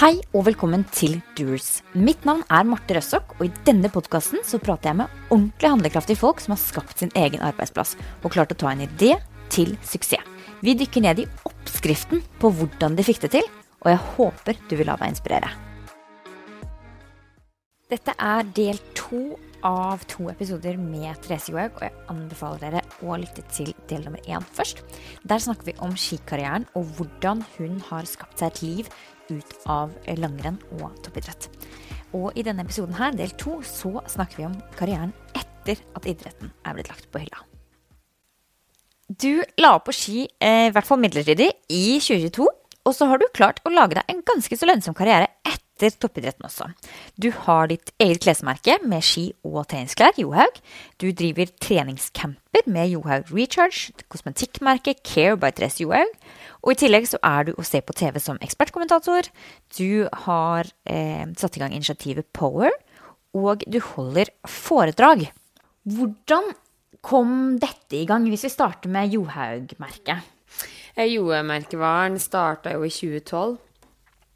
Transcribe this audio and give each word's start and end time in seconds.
Hei 0.00 0.14
og 0.32 0.46
velkommen 0.46 0.80
til 0.96 1.18
Doers. 1.36 1.82
Mitt 1.92 2.22
navn 2.24 2.40
er 2.48 2.64
Marte 2.64 2.94
Røssok, 2.96 3.34
og 3.36 3.42
i 3.44 3.50
denne 3.66 3.90
podkasten 3.92 4.40
så 4.48 4.56
prater 4.56 4.88
jeg 4.88 4.96
med 4.96 5.18
ordentlig 5.28 5.68
handlekraftige 5.74 6.16
folk 6.16 6.40
som 6.40 6.54
har 6.54 6.60
skapt 6.62 7.02
sin 7.02 7.12
egen 7.20 7.42
arbeidsplass 7.44 7.98
og 8.22 8.32
klart 8.32 8.54
å 8.54 8.56
ta 8.62 8.70
en 8.70 8.86
idé 8.86 9.10
til 9.52 9.74
suksess. 9.84 10.24
Vi 10.64 10.72
dykker 10.80 11.04
ned 11.04 11.20
i 11.20 11.26
oppskriften 11.44 12.24
på 12.40 12.48
hvordan 12.48 12.96
de 12.96 13.04
fikk 13.04 13.20
det 13.26 13.32
til, 13.36 13.52
og 13.84 13.92
jeg 13.92 14.00
håper 14.14 14.64
du 14.72 14.74
vil 14.80 14.88
la 14.88 14.96
deg 15.02 15.12
inspirere. 15.12 15.52
Dette 17.92 18.16
er 18.16 18.48
del 18.56 18.80
to 18.96 19.36
av 19.68 20.08
to 20.08 20.30
episoder 20.32 20.80
med 20.80 21.12
Therese 21.20 21.52
Johaug, 21.52 21.76
og 21.76 21.88
jeg 21.90 22.08
anbefaler 22.08 22.64
dere 22.64 22.84
å 23.04 23.20
lytte 23.20 23.44
til 23.52 23.74
del 23.92 24.08
nummer 24.08 24.24
én 24.24 24.48
først. 24.56 24.80
Der 25.28 25.44
snakker 25.44 25.68
vi 25.68 25.80
om 25.84 25.92
skikarrieren 25.92 26.70
og 26.72 26.88
hvordan 26.96 27.44
hun 27.58 27.82
har 27.92 28.08
skapt 28.08 28.40
seg 28.40 28.54
et 28.54 28.62
liv 28.64 28.94
ut 29.30 29.54
av 29.70 29.94
langrenn 30.18 30.58
og 30.80 30.90
toppidrett. 31.04 31.48
Og 32.16 32.34
i 32.34 32.44
denne 32.46 32.64
episoden 32.66 32.96
her, 32.98 33.14
del 33.14 33.32
to, 33.38 33.60
så 33.66 34.00
snakker 34.10 34.40
vi 34.40 34.48
om 34.48 34.56
karrieren 34.78 35.14
etter 35.38 35.78
at 35.94 36.08
idretten 36.10 36.50
er 36.66 36.76
blitt 36.76 36.90
lagt 36.90 37.06
på 37.12 37.22
hylla. 37.22 37.44
Du 39.10 39.42
la 39.58 39.74
opp 39.74 39.88
på 39.88 39.94
ski, 39.94 40.28
eh, 40.38 40.68
i 40.68 40.74
hvert 40.74 40.86
fall 40.86 41.00
midlertidig, 41.02 41.50
i 41.68 41.98
2022. 41.98 42.46
Og 42.86 42.94
så 42.94 43.06
har 43.10 43.18
du 43.18 43.26
klart 43.34 43.60
å 43.66 43.72
lage 43.72 43.98
deg 43.98 44.04
en 44.08 44.22
ganske 44.22 44.56
så 44.56 44.68
lønnsom 44.68 44.94
karriere 44.96 45.28
etter 45.44 45.96
toppidretten 46.00 46.46
også. 46.46 46.70
Du 47.18 47.30
har 47.44 47.68
ditt 47.70 47.92
eget 48.00 48.22
klesmerke 48.24 48.78
med 48.86 49.04
ski 49.04 49.32
og 49.44 49.66
treningsklær, 49.68 50.16
Johaug. 50.20 50.60
Du 50.98 51.10
driver 51.12 51.50
treningscamper 52.60 52.70
med 52.70 52.90
Johaug 52.90 53.30
Recharge, 53.32 53.92
kosmetikkmerket 54.08 55.02
Care 55.04 55.36
by 55.36 55.50
Therese 55.52 55.80
Johaug. 55.80 56.08
Og 56.62 56.72
i 56.72 56.76
tillegg 56.76 57.06
så 57.08 57.18
er 57.22 57.44
du 57.44 57.54
å 57.56 57.64
se 57.64 57.80
på 57.80 57.92
TV 57.92 58.18
som 58.20 58.38
ekspertkommentator. 58.40 59.28
Du 59.76 60.08
har 60.26 60.66
eh, 60.84 61.26
satt 61.36 61.56
i 61.56 61.60
gang 61.60 61.72
initiativet 61.72 62.26
Power, 62.32 62.70
og 63.34 63.62
du 63.66 63.80
holder 63.80 64.30
foredrag. 64.46 65.30
Hvordan 65.84 66.52
kom 67.00 67.58
dette 67.58 67.96
i 67.96 68.06
gang, 68.06 68.28
hvis 68.28 68.44
vi 68.44 68.52
starter 68.52 68.90
med 68.90 69.12
Johaug-merket? 69.14 70.20
Eh, 70.96 71.08
Johaug-merkevaren 71.14 72.18
starta 72.20 72.74
jo 72.74 72.84
i 72.84 72.90
2012. 72.92 73.58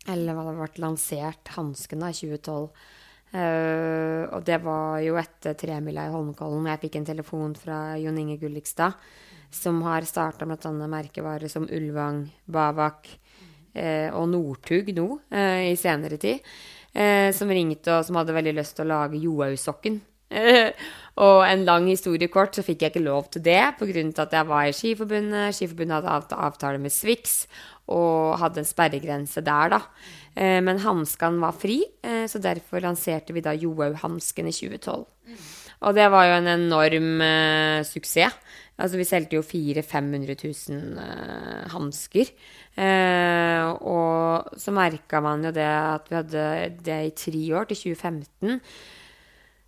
Eller 0.08 0.36
hva 0.36 0.44
det 0.50 0.58
ble 0.58 0.84
lansert 0.84 1.56
hanskene 1.56 2.10
i 2.12 2.16
2012. 2.16 2.68
Uh, 3.34 4.30
og 4.30 4.44
det 4.46 4.60
var 4.62 5.00
jo 5.02 5.16
etter 5.18 5.56
tremila 5.58 6.06
i 6.06 6.12
Holmenkollen. 6.12 6.68
Jeg 6.70 6.84
fikk 6.84 7.00
en 7.00 7.08
telefon 7.08 7.56
fra 7.58 7.96
Jon 7.98 8.20
Inge 8.20 8.38
Gullikstad 8.38 8.94
som 9.54 9.80
har 9.86 10.06
starta 10.06 10.46
bl.a. 10.46 10.70
merkevarer 10.90 11.50
som 11.50 11.66
Ulvang, 11.66 12.24
Bavak 12.46 13.10
uh, 13.10 14.14
og 14.14 14.28
Northug 14.30 14.94
nå 14.94 15.08
uh, 15.18 15.60
i 15.66 15.74
senere 15.78 16.20
tid. 16.22 16.54
Som 17.34 17.50
ringte 17.50 17.90
og 17.90 18.04
som 18.06 18.14
hadde 18.20 18.36
veldig 18.36 18.52
lyst 18.54 18.76
til 18.78 18.84
å 18.84 18.92
lage 18.92 19.18
Johaug-sokken. 19.18 19.96
og 21.24 21.38
en 21.42 21.64
lang 21.66 21.88
historie 21.90 22.30
kort, 22.30 22.54
så 22.54 22.62
fikk 22.62 22.84
jeg 22.84 22.92
ikke 22.92 23.02
lov 23.02 23.26
til 23.34 23.42
det 23.42 23.58
pga. 23.80 24.04
at 24.22 24.36
jeg 24.38 24.46
var 24.46 24.68
i 24.68 24.76
Skiforbundet. 24.78 25.56
Skiforbundet 25.58 26.06
hadde 26.06 26.38
avtale 26.38 26.78
med 26.78 26.94
Swix 26.94 27.48
og 27.92 28.38
hadde 28.40 28.62
en 28.62 28.68
sperregrense 28.68 29.42
der, 29.44 29.74
da. 29.74 29.80
Eh, 30.34 30.60
men 30.64 30.80
hanskene 30.82 31.42
var 31.42 31.56
fri, 31.56 31.82
eh, 32.02 32.24
så 32.30 32.40
derfor 32.42 32.82
lanserte 32.82 33.34
vi 33.36 33.44
da 33.44 33.52
Johaug-hansken 33.54 34.48
i 34.48 34.54
2012. 34.54 35.04
Og 35.84 35.92
det 35.96 36.06
var 36.12 36.28
jo 36.28 36.36
en 36.38 36.50
enorm 36.54 37.20
uh, 37.20 37.84
suksess. 37.84 38.36
Altså, 38.74 38.98
vi 38.98 39.06
solgte 39.06 39.36
jo 39.36 39.44
400 39.46 39.84
000-500 39.84 40.38
000 40.72 40.96
uh, 40.98 41.60
hansker. 41.74 42.32
Uh, 42.74 43.68
og 43.86 44.58
så 44.58 44.74
merka 44.74 45.20
man 45.22 45.44
jo 45.46 45.52
det 45.54 45.68
at 45.68 46.10
vi 46.10 46.18
hadde 46.18 46.48
det 46.88 46.98
i 47.04 47.14
tre 47.18 47.44
år, 47.60 47.68
til 47.70 47.94
2015. 47.94 48.60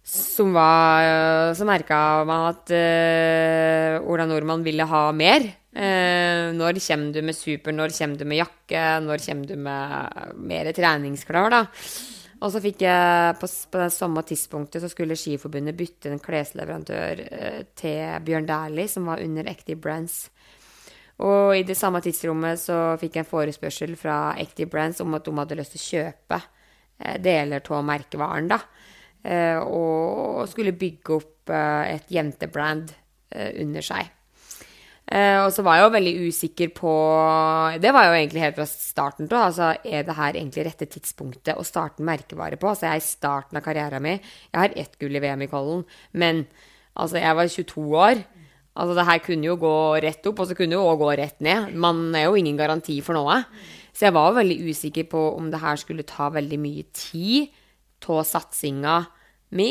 Som 0.06 0.52
var 0.54 1.52
Så 1.58 1.66
merka 1.66 2.22
man 2.22 2.44
at 2.52 2.70
Ola 4.06 4.26
Nordmann 4.30 4.62
ville 4.62 4.86
ha 4.86 5.10
mer. 5.10 5.48
Uh, 5.76 6.56
når 6.56 6.78
kommer 6.80 7.12
du 7.12 7.20
med 7.26 7.36
super, 7.36 7.74
når 7.74 7.92
kommer 7.92 8.16
du 8.16 8.24
med 8.24 8.40
jakke, 8.40 8.84
når 9.04 9.24
kommer 9.26 9.50
du 9.50 9.56
med 9.60 10.36
mer 10.40 10.70
treningsklær, 10.72 11.50
da? 11.52 11.66
Og 12.44 12.52
så 12.52 12.60
fikk 12.60 12.82
jeg 12.84 13.36
på, 13.40 13.48
på 13.72 13.80
det 13.80 13.92
samme 13.94 14.22
tidspunktet 14.26 14.82
så 14.82 14.90
skulle 14.92 15.16
Skiforbundet 15.16 15.76
bytte 15.76 16.10
en 16.12 16.20
klesleverandør 16.20 17.22
eh, 17.24 17.60
til 17.78 18.24
Bjørn 18.26 18.48
Dæhlie, 18.48 18.90
som 18.92 19.08
var 19.08 19.22
under 19.24 19.48
Active 19.48 19.80
Brands. 19.80 20.26
Og 21.24 21.56
i 21.56 21.64
det 21.64 21.78
samme 21.80 22.02
tidsrommet 22.04 22.60
så 22.60 22.78
fikk 23.00 23.16
jeg 23.16 23.24
en 23.24 23.30
forespørsel 23.30 23.94
fra 23.96 24.34
Active 24.36 24.68
Brands 24.72 25.00
om 25.00 25.16
at 25.16 25.24
de 25.24 25.32
hadde 25.38 25.56
lyst 25.56 25.76
til 25.76 25.80
å 25.80 25.86
kjøpe 25.86 26.40
eh, 26.42 27.16
deler 27.24 27.72
av 27.72 27.88
merkevaren, 27.88 28.52
da. 28.52 28.60
Eh, 29.24 29.58
og 29.64 30.44
skulle 30.52 30.76
bygge 30.76 31.16
opp 31.16 31.50
eh, 31.56 31.94
et 31.96 32.12
jentebrand 32.12 32.92
eh, 33.32 33.56
under 33.64 33.84
seg. 33.84 34.12
Uh, 35.06 35.46
og 35.46 35.52
så 35.54 35.62
var 35.62 35.76
jeg 35.78 35.84
jo 35.84 35.90
veldig 35.94 36.12
usikker 36.26 36.70
på 36.74 36.92
Det 37.78 37.92
var 37.94 38.08
jo 38.08 38.14
egentlig 38.16 38.40
helt 38.42 38.56
fra 38.58 38.64
starten 38.66 39.28
av. 39.30 39.44
Altså, 39.48 39.68
er 39.86 40.06
det 40.06 40.16
her 40.18 40.38
egentlig 40.38 40.64
rette 40.66 40.88
tidspunktet 40.90 41.54
å 41.54 41.66
starte 41.66 42.06
merkevare 42.06 42.58
på? 42.58 42.72
Altså, 42.72 42.88
jeg 42.88 42.98
er 42.98 43.04
i 43.04 43.06
starten 43.06 43.60
av 43.60 43.62
karrieren 43.62 44.02
min. 44.02 44.18
Jeg 44.50 44.58
har 44.58 44.74
ett 44.74 44.96
gull 44.98 45.14
i 45.14 45.22
VM 45.22 45.44
i 45.46 45.50
Kollen, 45.52 45.84
men 46.10 46.42
altså, 46.94 47.20
jeg 47.22 47.38
var 47.38 47.52
22 47.54 47.84
år. 47.94 48.24
Altså, 48.76 48.96
det 48.98 49.06
her 49.08 49.22
kunne 49.24 49.46
jo 49.46 49.58
gå 49.62 49.76
rett 50.04 50.26
opp, 50.28 50.42
og 50.42 50.50
så 50.50 50.56
kunne 50.58 50.74
det 50.74 50.80
jo 50.80 50.88
òg 50.90 50.98
gå 51.00 51.12
rett 51.22 51.38
ned. 51.44 51.70
Man 51.78 52.10
er 52.18 52.26
jo 52.26 52.40
ingen 52.40 52.58
garanti 52.58 52.98
for 53.04 53.16
noe. 53.16 53.38
Så 53.96 54.08
jeg 54.08 54.16
var 54.16 54.34
veldig 54.36 54.58
usikker 54.66 55.06
på 55.08 55.22
om 55.38 55.46
det 55.52 55.62
her 55.62 55.78
skulle 55.80 56.04
ta 56.08 56.28
veldig 56.34 56.58
mye 56.60 56.84
tid 56.92 57.54
av 58.06 58.20
satsinga 58.26 58.98
mi, 59.56 59.70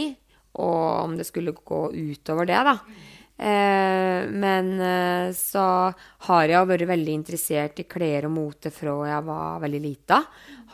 og 0.59 0.79
om 1.03 1.13
det 1.19 1.28
skulle 1.28 1.53
gå 1.56 1.81
utover 1.94 2.47
det, 2.50 2.57
da. 2.68 2.79
Eh, 3.35 4.22
men 4.31 4.68
eh, 4.79 5.29
så 5.35 5.91
har 6.28 6.47
jeg 6.47 6.68
vært 6.69 6.88
veldig 6.88 7.16
interessert 7.18 7.81
i 7.81 7.88
klær 7.90 8.29
og 8.29 8.31
mote 8.38 8.72
fra 8.72 8.94
jeg 9.09 9.25
var 9.28 9.59
veldig 9.63 9.81
lita. 9.84 10.22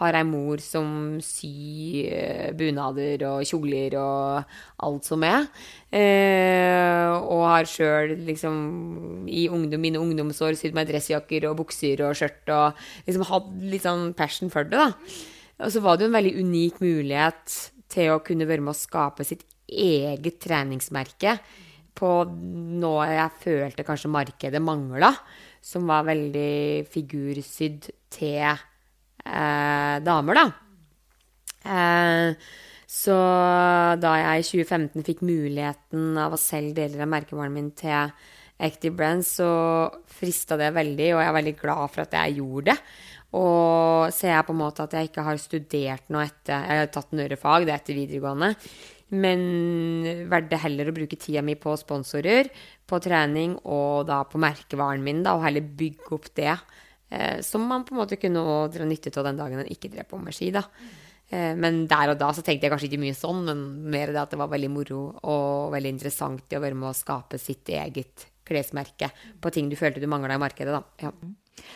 Har 0.02 0.18
ei 0.18 0.26
mor 0.26 0.62
som 0.62 1.18
syr 1.26 2.12
eh, 2.14 2.52
bunader 2.58 3.26
og 3.32 3.48
kjoler 3.50 3.98
og 4.02 4.54
alt 4.86 5.10
som 5.10 5.26
er. 5.26 5.50
Eh, 5.90 7.10
og 7.18 7.48
har 7.50 7.70
sjøl 7.70 8.14
liksom 8.30 9.26
i 9.26 9.48
ungdom, 9.50 9.82
mine 9.82 10.02
ungdomsår 10.02 10.60
sydd 10.60 10.78
meg 10.78 10.90
dressjakker 10.92 11.50
og 11.50 11.58
bukser 11.64 12.06
og 12.06 12.14
skjørt 12.18 12.54
og 12.54 12.86
liksom 13.10 13.26
hatt 13.32 13.52
litt 13.74 13.90
sånn 13.90 14.12
passion 14.18 14.54
for 14.54 14.70
det, 14.70 14.78
da. 14.78 14.94
Og 15.62 15.74
så 15.74 15.82
var 15.82 15.98
det 15.98 16.06
jo 16.06 16.12
en 16.12 16.18
veldig 16.18 16.38
unik 16.42 16.80
mulighet 16.82 17.58
til 17.92 18.14
å 18.14 18.22
kunne 18.26 18.48
være 18.50 18.64
med 18.66 18.74
å 18.74 18.78
skape 18.78 19.26
sitt 19.28 19.44
eget 19.72 20.40
treningsmerke 20.42 21.36
på 21.98 22.10
noe 22.82 23.06
jeg 23.10 23.38
følte 23.44 23.86
kanskje 23.88 24.12
markedet 24.14 24.62
mangla, 24.64 25.12
som 25.62 25.86
var 25.90 26.08
veldig 26.08 26.88
figursydd 26.90 27.90
til 28.14 28.42
eh, 28.48 29.96
damer, 30.06 30.40
da. 30.40 30.46
Eh, 31.62 32.52
så 32.92 33.16
da 34.02 34.16
jeg 34.20 34.42
i 34.42 34.48
2015 34.50 35.08
fikk 35.08 35.22
muligheten 35.24 36.18
av 36.20 36.34
å 36.36 36.42
selge 36.42 36.82
deler 36.82 37.06
av 37.06 37.12
merkevaren 37.14 37.54
min 37.56 37.70
til 37.78 38.12
Active 38.62 38.94
Brands, 38.98 39.38
så 39.40 39.52
frista 40.12 40.58
det 40.60 40.74
veldig, 40.76 41.14
og 41.16 41.22
jeg 41.22 41.30
er 41.30 41.38
veldig 41.38 41.56
glad 41.62 41.86
for 41.94 42.04
at 42.04 42.18
jeg 42.20 42.38
gjorde 42.42 42.74
det. 42.74 42.78
Og 43.40 44.12
ser 44.12 44.34
jeg 44.34 44.48
på 44.48 44.52
en 44.52 44.60
måte 44.60 44.84
at 44.84 44.98
jeg 44.98 45.08
ikke 45.08 45.24
har 45.24 45.38
studert 45.40 46.10
noe 46.12 46.26
etter 46.28 46.66
Jeg 46.68 46.82
har 46.82 46.90
tatt 46.92 47.14
nørefag, 47.16 47.64
det 47.64 47.72
er 47.72 47.80
etter 47.80 47.96
videregående. 47.96 48.50
Men 49.12 50.28
valgte 50.32 50.60
heller 50.64 50.88
å 50.88 50.96
bruke 50.96 51.20
tida 51.20 51.44
mi 51.44 51.58
på 51.60 51.74
sponsorer, 51.80 52.48
på 52.88 53.00
trening 53.04 53.58
og 53.68 54.08
da 54.08 54.22
på 54.28 54.40
merkevaren 54.40 55.04
min, 55.04 55.20
da, 55.26 55.36
og 55.36 55.44
heller 55.46 55.66
bygge 55.66 56.16
opp 56.16 56.30
det. 56.40 56.56
Eh, 57.12 57.42
som 57.44 57.66
man 57.68 57.84
på 57.84 57.96
en 57.96 58.02
måte 58.04 58.20
kunne 58.20 58.44
dra 58.72 58.88
nytte 58.88 59.12
av 59.20 59.28
den 59.28 59.40
dagen 59.40 59.60
en 59.60 59.72
ikke 59.72 59.92
drev 59.92 60.08
på 60.08 60.20
med 60.22 60.36
ski, 60.36 60.52
da. 60.56 60.64
Eh, 61.28 61.52
men 61.60 61.84
der 61.92 62.14
og 62.14 62.20
da 62.20 62.32
så 62.36 62.44
tenkte 62.44 62.68
jeg 62.68 62.74
kanskje 62.74 62.88
ikke 62.88 63.04
mye 63.04 63.18
sånn, 63.18 63.44
men 63.48 63.66
mer 63.92 64.12
det 64.16 64.24
at 64.24 64.32
det 64.32 64.40
var 64.40 64.52
veldig 64.52 64.72
moro 64.72 65.04
og 65.20 65.76
veldig 65.76 65.96
interessant 65.98 66.56
å 66.56 66.64
være 66.64 66.80
med 66.80 66.92
å 66.92 66.96
skape 66.96 67.40
sitt 67.40 67.72
eget 67.72 68.28
klesmerke 68.48 69.12
på 69.44 69.52
ting 69.54 69.70
du 69.72 69.78
følte 69.80 70.04
du 70.04 70.08
mangla 70.12 70.40
i 70.40 70.44
markedet, 70.44 70.76
da. 70.76 70.84
Ja. 71.04 71.12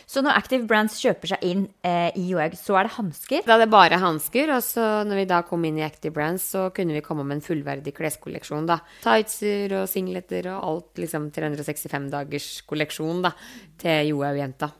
Så 0.05 0.21
når 0.23 0.37
Active 0.37 0.67
Brands 0.69 0.95
kjøper 1.01 1.31
seg 1.33 1.43
inn 1.45 1.65
eh, 1.85 2.13
i 2.17 2.27
Joeg, 2.29 2.55
så 2.59 2.77
er 2.79 2.87
det 2.87 2.95
hansker? 2.95 3.43
Da 3.47 3.55
er 3.55 3.63
det 3.63 3.71
bare 3.73 3.99
hansker. 4.01 4.53
Og 4.55 4.63
så 4.63 4.85
når 5.07 5.21
vi 5.21 5.27
da 5.29 5.41
kom 5.47 5.65
inn 5.67 5.79
i 5.81 5.85
Active 5.85 6.13
Brands, 6.15 6.45
så 6.55 6.67
kunne 6.75 6.95
vi 6.95 7.03
komme 7.05 7.25
med 7.25 7.39
en 7.39 7.45
fullverdig 7.45 7.95
kleskolleksjon, 7.97 8.69
da. 8.69 8.79
Tightser 9.03 9.77
og 9.81 9.89
singleter 9.91 10.51
og 10.53 10.69
alt, 10.69 10.91
liksom 11.01 11.29
365 11.35 12.09
dagers 12.13 12.49
kolleksjon, 12.69 13.23
da, 13.25 13.33
til 13.81 14.13
Johaug-jenta. 14.13 14.71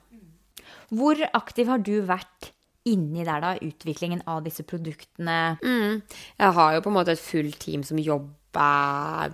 Hvor 0.96 1.20
aktiv 1.34 1.72
har 1.72 1.82
du 1.82 1.96
vært 2.06 2.52
inni 2.86 3.26
der, 3.26 3.42
da? 3.42 3.54
Utviklingen 3.58 4.22
av 4.30 4.44
disse 4.46 4.62
produktene? 4.66 5.56
Mm. 5.58 6.02
Jeg 6.38 6.58
har 6.60 6.76
jo 6.76 6.84
på 6.84 6.92
en 6.92 6.98
måte 7.00 7.16
et 7.16 7.22
fullt 7.22 7.58
team 7.66 7.82
som 7.86 7.98
jobber 7.98 8.45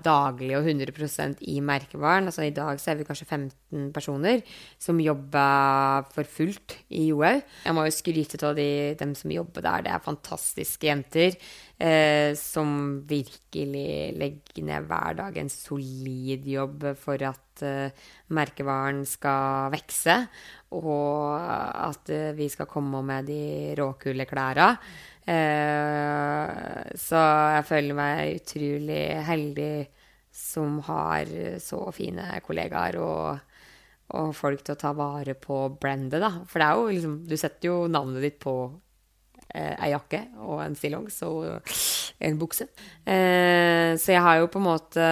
daglig 0.05 0.53
og 0.59 0.69
100 0.69 1.41
i 1.49 1.59
merkevaren. 1.65 2.29
Altså 2.29 2.47
I 2.47 2.55
dag 2.55 2.81
så 2.81 2.93
er 2.93 3.01
vi 3.01 3.07
kanskje 3.09 3.29
15 3.29 3.91
personer 3.95 4.43
som 4.81 5.01
jobber 5.01 6.09
for 6.15 6.29
fullt 6.29 6.77
i 6.91 7.09
Johaug. 7.11 7.43
Jeg 7.65 7.77
må 7.77 7.87
jo 7.87 7.95
skryte 7.95 8.41
av 8.47 8.57
de, 8.59 8.95
dem 8.99 9.15
som 9.19 9.33
jobber 9.33 9.65
der. 9.65 9.87
Det 9.87 9.93
er 9.93 10.07
fantastiske 10.07 10.89
jenter 10.89 11.37
eh, 11.83 12.33
som 12.39 13.03
virkelig 13.09 14.13
legger 14.19 14.67
ned 14.67 14.89
hver 14.91 15.19
dag 15.23 15.39
en 15.39 15.53
solid 15.53 16.47
jobb 16.49 16.93
for 17.01 17.23
at 17.29 17.65
eh, 17.67 18.11
merkevaren 18.33 19.05
skal 19.09 19.73
vekse, 19.75 20.19
og 20.73 21.39
at 21.39 22.13
eh, 22.13 22.33
vi 22.37 22.49
skal 22.53 22.71
komme 22.71 23.03
med 23.07 23.29
de 23.31 23.43
råkule 23.79 24.27
klærne. 24.29 24.75
Eh, 25.23 26.93
så 26.99 27.23
jeg 27.57 27.67
føler 27.69 27.99
meg 27.99 28.41
utrolig 28.41 29.03
heldig 29.27 29.75
som 30.35 30.81
har 30.89 31.29
så 31.63 31.85
fine 31.95 32.41
kollegaer 32.45 32.97
og, 33.03 33.43
og 34.17 34.33
folk 34.35 34.65
til 34.65 34.75
å 34.75 34.81
ta 34.81 34.95
vare 34.97 35.37
på 35.39 35.65
brandet, 35.81 36.23
da. 36.25 36.33
For 36.49 36.63
det 36.63 36.69
er 36.69 36.79
jo 36.81 36.95
liksom 36.97 37.19
Du 37.29 37.37
setter 37.37 37.69
jo 37.69 37.77
navnet 37.93 38.25
ditt 38.25 38.39
på 38.43 38.57
eh, 39.53 39.75
ei 39.77 39.93
jakke 39.93 40.25
og 40.43 40.63
en 40.65 40.79
stillongs 40.79 41.21
og 41.29 41.75
en 42.23 42.39
bukse. 42.41 42.69
Eh, 43.05 43.93
så 43.99 44.17
jeg 44.17 44.25
har 44.25 44.41
jo 44.41 44.51
på 44.53 44.63
en 44.63 44.71
måte 44.71 45.11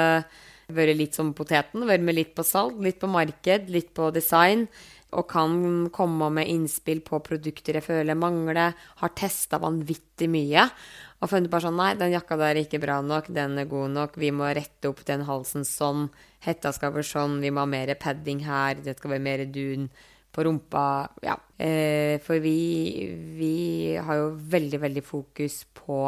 vært 0.71 0.99
litt 0.99 1.17
som 1.19 1.35
poteten. 1.37 1.87
Vært 1.89 2.07
med 2.07 2.17
litt 2.17 2.33
på 2.37 2.47
salg, 2.47 2.81
litt 2.83 3.01
på 3.03 3.11
marked, 3.11 3.71
litt 3.73 3.93
på 3.97 4.11
design 4.15 4.67
og 5.11 5.27
kan 5.31 5.53
komme 5.95 6.29
med 6.35 6.51
innspill 6.51 7.01
på 7.07 7.19
produkter 7.27 7.79
jeg 7.79 7.87
føler 7.87 8.19
mangler. 8.19 8.77
Har 9.03 9.15
testa 9.19 9.59
vanvittig 9.63 10.29
mye 10.31 10.69
og 11.21 11.29
funnet 11.29 11.53
bare 11.53 11.67
sånn 11.67 11.77
Nei, 11.77 11.91
den 12.01 12.15
jakka 12.15 12.39
der 12.41 12.55
er 12.55 12.63
ikke 12.63 12.81
bra 12.81 13.01
nok, 13.05 13.29
den 13.37 13.59
er 13.61 13.69
god 13.69 13.93
nok, 13.93 14.17
vi 14.21 14.31
må 14.33 14.49
rette 14.57 14.89
opp 14.89 15.03
den 15.09 15.27
halsen 15.29 15.67
sånn, 15.69 16.09
hetta 16.47 16.73
skal 16.73 16.95
være 16.95 17.05
sånn, 17.11 17.41
vi 17.45 17.53
må 17.53 17.65
ha 17.65 17.69
mer 17.69 17.93
padding 18.01 18.41
her, 18.47 18.81
det 18.81 18.97
skal 18.97 19.15
være 19.15 19.27
mer 19.27 19.45
dun 19.53 19.91
på 20.33 20.47
rumpa. 20.47 20.85
Ja. 21.27 21.37
Eh, 21.59 22.17
for 22.25 22.41
vi, 22.41 22.57
vi 23.37 23.55
har 24.01 24.21
jo 24.23 24.31
veldig, 24.55 24.81
veldig 24.87 25.05
fokus 25.05 25.65
på 25.77 26.01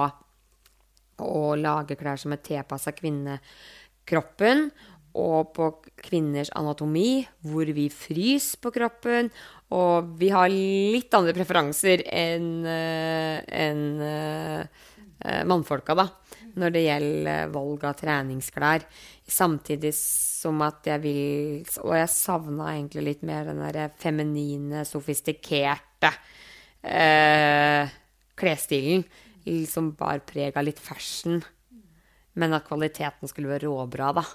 å 1.23 1.45
lage 1.61 1.99
klær 2.01 2.21
som 2.21 2.33
er 2.35 2.41
tilpassa 2.43 2.95
kvinnekroppen 2.97 4.71
og 5.19 5.53
på 5.57 5.69
kvinners 6.01 6.51
anatomi, 6.57 7.23
hvor 7.45 7.69
vi 7.77 7.89
fryser 7.93 8.61
på 8.63 8.73
kroppen. 8.75 9.31
Og 9.73 10.15
vi 10.21 10.31
har 10.33 10.53
litt 10.53 11.13
andre 11.17 11.35
preferanser 11.37 12.05
enn 12.09 12.67
en, 12.67 13.85
uh, 14.01 15.43
mannfolka, 15.49 15.95
da, 15.97 16.09
når 16.59 16.75
det 16.75 16.85
gjelder 16.87 17.53
valg 17.55 17.85
av 17.89 17.97
treningsklær. 18.01 18.87
Samtidig 19.29 19.93
som 19.97 20.59
at 20.67 20.87
jeg 20.89 21.01
vil 21.05 21.63
Og 21.87 21.95
jeg 21.95 22.11
savna 22.11 22.73
egentlig 22.73 23.05
litt 23.07 23.23
mer 23.23 23.47
den 23.47 23.63
derre 23.63 23.87
feminine, 24.03 24.83
sofistikerte 24.85 26.11
eh, 26.83 27.87
klesstilen. 28.35 29.07
Som 29.71 29.93
bar 29.99 30.23
preg 30.27 30.59
av 30.59 30.67
litt 30.67 30.83
fashion. 30.83 31.41
Men 32.39 32.55
at 32.57 32.67
kvaliteten 32.67 33.31
skulle 33.31 33.51
være 33.55 33.71
råbra, 33.71 34.13
da. 34.19 34.27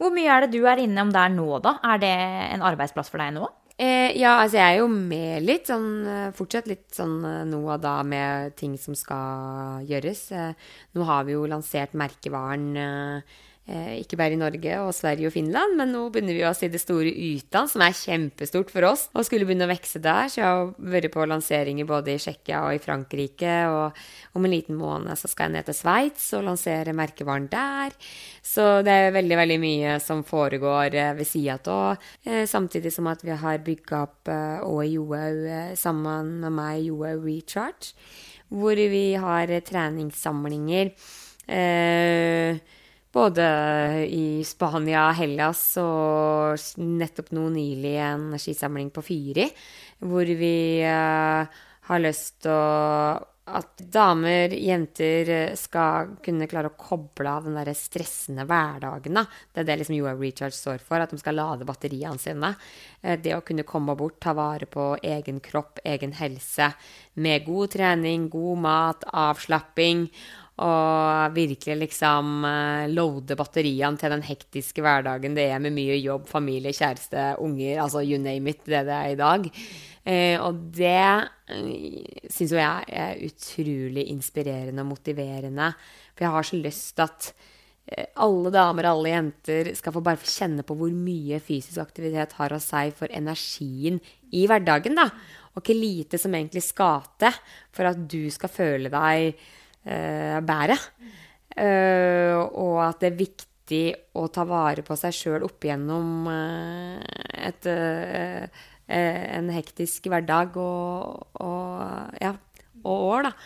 Hvor 0.00 0.14
mye 0.14 0.30
er 0.30 0.44
det 0.44 0.56
du 0.56 0.64
er 0.66 0.82
innom 0.82 1.12
der 1.14 1.30
nå, 1.32 1.48
da? 1.64 1.76
Er 1.86 2.00
det 2.02 2.14
en 2.54 2.64
arbeidsplass 2.66 3.12
for 3.12 3.22
deg 3.22 3.36
nå? 3.36 3.48
Eh, 3.74 4.12
ja, 4.14 4.36
altså 4.38 4.60
jeg 4.60 4.76
er 4.76 4.80
jo 4.84 4.90
med 4.92 5.42
litt, 5.42 5.66
sånn 5.66 5.88
eh, 6.06 6.28
fortsatt 6.36 6.68
litt 6.70 6.92
sånn 6.94 7.16
eh, 7.26 7.40
nå 7.50 7.58
og 7.64 7.80
da 7.82 7.96
med 8.06 8.54
ting 8.58 8.76
som 8.78 8.94
skal 8.94 9.82
gjøres. 9.88 10.28
Eh, 10.30 10.76
nå 10.94 11.08
har 11.08 11.26
vi 11.26 11.34
jo 11.34 11.48
lansert 11.50 11.96
merkevaren 11.98 12.70
Eh, 12.78 13.40
ikke 13.64 14.18
bare 14.20 14.36
i 14.36 14.36
Norge 14.36 14.74
og 14.84 14.90
Sverige 14.92 15.30
og 15.30 15.32
Finland, 15.32 15.72
men 15.78 15.88
nå 15.94 16.02
begynner 16.12 16.36
vi 16.36 16.42
å 16.44 16.50
se 16.52 16.68
det 16.68 16.82
store 16.82 17.08
utland, 17.08 17.70
som 17.72 17.80
er 17.80 17.96
kjempestort 17.96 18.68
for 18.68 18.84
oss, 18.90 19.06
og 19.16 19.24
skulle 19.24 19.46
begynne 19.48 19.64
å 19.64 19.70
vokse 19.70 20.02
der. 20.04 20.28
Så 20.28 20.42
jeg 20.42 20.44
har 20.44 20.74
vært 20.92 21.08
på 21.14 21.24
lanseringer 21.30 21.88
både 21.88 22.12
i 22.12 22.20
Tsjekkia 22.20 22.60
og 22.66 22.76
i 22.76 22.82
Frankrike, 22.84 23.54
og 23.72 24.36
om 24.36 24.44
en 24.44 24.52
liten 24.52 24.76
måned 24.76 25.16
så 25.16 25.30
skal 25.32 25.48
jeg 25.48 25.56
ned 25.56 25.70
til 25.70 25.78
Sveits 25.78 26.28
og 26.36 26.44
lansere 26.50 26.92
merkevaren 26.96 27.48
der. 27.48 27.96
Så 28.44 28.68
det 28.84 28.98
er 29.06 29.16
veldig, 29.16 29.40
veldig 29.40 29.58
mye 29.64 29.96
som 30.04 30.20
foregår 30.28 31.00
eh, 31.00 31.14
ved 31.16 31.30
sida 31.32 31.56
av, 31.72 32.06
eh, 32.28 32.44
samtidig 32.50 32.92
som 32.92 33.08
at 33.08 33.24
vi 33.24 33.32
har 33.32 33.64
bygga 33.64 34.04
opp 34.04 34.28
òg 34.68 34.84
Johaug 34.92 35.76
sammen 35.80 36.36
med 36.44 36.52
meg, 36.52 36.84
Johaug 36.90 37.24
Recharge, 37.24 37.96
hvor 38.52 38.76
vi 38.76 39.06
har 39.16 39.56
treningssamlinger. 39.64 40.92
Eh, 41.48 42.60
både 43.14 43.44
i 44.10 44.42
Spania, 44.46 45.06
Hellas 45.14 45.62
og 45.80 46.58
nettopp 46.82 47.30
nå 47.36 47.46
nylig 47.54 47.94
en 48.02 48.32
skisamling 48.40 48.90
på 48.94 49.04
Fyri, 49.06 49.46
hvor 50.02 50.34
vi 50.38 50.56
uh, 50.82 51.62
har 51.88 52.02
lyst 52.02 52.42
til 52.44 53.30
at 53.44 53.82
damer, 53.92 54.54
jenter, 54.56 55.28
skal 55.60 56.14
kunne 56.24 56.46
klare 56.48 56.70
å 56.70 56.78
koble 56.80 57.28
av 57.28 57.44
den 57.44 57.58
der 57.58 57.68
stressende 57.76 58.46
hverdagen. 58.48 59.18
Da. 59.18 59.26
Det 59.52 59.60
er 59.60 59.66
det 59.68 59.76
liksom 59.82 59.98
Joa 59.98 60.14
Recharge 60.16 60.56
står 60.56 60.80
for, 60.80 61.02
at 61.04 61.12
de 61.12 61.20
skal 61.20 61.36
lade 61.36 61.66
batteriene 61.68 62.20
sine. 62.20 62.54
Eh, 63.02 63.18
det 63.20 63.34
å 63.36 63.42
kunne 63.44 63.66
komme 63.68 63.96
bort, 64.00 64.16
ta 64.24 64.32
vare 64.36 64.64
på 64.64 64.94
egen 65.04 65.42
kropp, 65.44 65.82
egen 65.84 66.16
helse, 66.16 66.70
med 67.20 67.44
god 67.44 67.74
trening, 67.76 68.30
god 68.32 68.64
mat, 68.64 69.04
avslapping 69.12 70.08
og 70.62 71.34
virkelig 71.34 71.74
liksom 71.80 72.44
uh, 72.46 72.86
loade 72.86 73.34
batteriene 73.34 73.98
til 73.98 74.12
den 74.14 74.22
hektiske 74.22 74.84
hverdagen 74.84 75.34
det 75.34 75.48
er 75.50 75.62
med 75.62 75.74
mye 75.74 75.96
jobb, 75.98 76.28
familie, 76.30 76.70
kjæreste, 76.74 77.32
unger, 77.42 77.80
altså 77.82 78.04
you 78.06 78.20
name 78.22 78.52
it, 78.52 78.62
det 78.68 78.84
det 78.86 78.94
er 78.94 79.08
i 79.10 79.18
dag. 79.18 79.48
Uh, 80.04 80.36
og 80.46 80.60
det 80.76 81.00
uh, 81.50 82.28
syns 82.30 82.54
jo 82.54 82.60
jeg 82.60 82.86
er 82.86 83.24
utrolig 83.26 84.06
inspirerende 84.12 84.84
og 84.84 84.92
motiverende. 84.92 85.72
For 86.14 86.28
jeg 86.28 86.36
har 86.36 86.46
så 86.46 86.62
lyst 86.62 86.94
til 86.94 87.08
at 87.08 87.34
alle 88.16 88.48
damer 88.48 88.86
og 88.88 88.94
alle 88.94 89.10
jenter 89.10 89.68
skal 89.76 89.92
få 89.92 90.00
bare 90.06 90.22
kjenne 90.24 90.62
på 90.64 90.72
hvor 90.78 90.88
mye 90.88 91.36
fysisk 91.44 91.82
aktivitet 91.82 92.32
har 92.38 92.54
å 92.54 92.62
si 92.62 92.86
for 92.96 93.12
energien 93.12 93.98
i 94.32 94.46
hverdagen. 94.48 94.96
da. 94.96 95.10
Og 95.52 95.66
hvor 95.66 95.76
lite 95.76 96.16
som 96.22 96.32
egentlig 96.32 96.62
skal 96.64 97.04
til 97.20 97.36
for 97.74 97.90
at 97.90 98.00
du 98.08 98.30
skal 98.32 98.54
føle 98.54 98.94
deg 98.94 99.36
eh, 99.84 100.40
bære. 100.44 100.78
Uh, 101.54 102.40
og 102.58 102.80
at 102.82 103.02
det 103.04 103.12
er 103.12 103.18
viktig 103.20 103.82
å 104.18 104.26
ta 104.34 104.42
vare 104.48 104.82
på 104.82 104.96
seg 104.98 105.14
sjøl 105.14 105.44
opp 105.46 105.62
igjennom 105.62 106.26
uh, 106.26 106.98
et, 107.38 107.68
en 108.90 109.52
hektisk 109.54 110.08
hverdag 110.10 110.58
og, 110.58 111.28
og, 111.44 112.16
ja, 112.18 112.32
og 112.82 113.04
år, 113.12 113.28
da. 113.28 113.36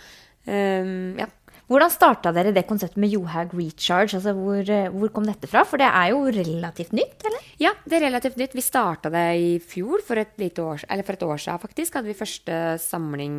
Um, 0.49 1.19
ja. 1.21 1.29
Hvordan 1.69 1.93
starta 1.93 2.31
dere 2.33 2.55
det 2.57 2.63
konseptet 2.65 2.97
med 2.97 3.13
Johaug 3.13 3.53
Recharge? 3.53 4.17
Altså 4.17 4.33
hvor, 4.33 4.71
hvor, 4.95 5.11
kom 5.13 5.27
dette 5.29 5.51
fra? 5.53 5.67
For 5.69 5.77
det 5.77 5.91
er 5.91 6.15
jo 6.15 6.23
relativt 6.33 6.95
nytt, 6.97 7.27
eller? 7.29 7.45
Ja, 7.61 7.75
det 7.85 7.99
er 7.99 8.07
relativt 8.07 8.41
nytt. 8.41 8.57
Vi 8.57 8.65
starta 8.65 9.13
det 9.13 9.27
i 9.37 9.51
fjor, 9.61 10.01
for 10.07 10.17
et, 10.17 10.33
år, 10.65 10.81
for 10.81 11.19
et 11.19 11.27
år 11.29 11.45
siden 11.45 11.61
faktisk. 11.61 11.99
Hadde 12.01 12.09
vi 12.09 12.17
første 12.17 12.57
samling 12.81 13.37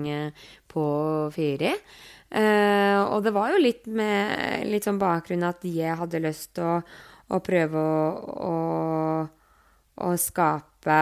på 0.69 0.85
Fyri. 1.33 1.73
Uh, 2.29 3.09
og 3.09 3.23
det 3.25 3.33
var 3.33 3.55
jo 3.55 3.61
litt 3.63 3.87
med 3.89 4.67
litt 4.69 4.85
sånn 4.85 4.99
bakgrunn 5.01 5.47
at 5.47 5.63
jeg 5.65 5.97
hadde 5.97 6.21
lyst 6.21 6.51
til 6.59 6.67
å, 6.67 6.75
å, 7.33 7.39
prøve 7.41 7.81
å, 7.81 8.03
å, 8.45 8.57
å, 10.05 10.11
skape 10.21 10.99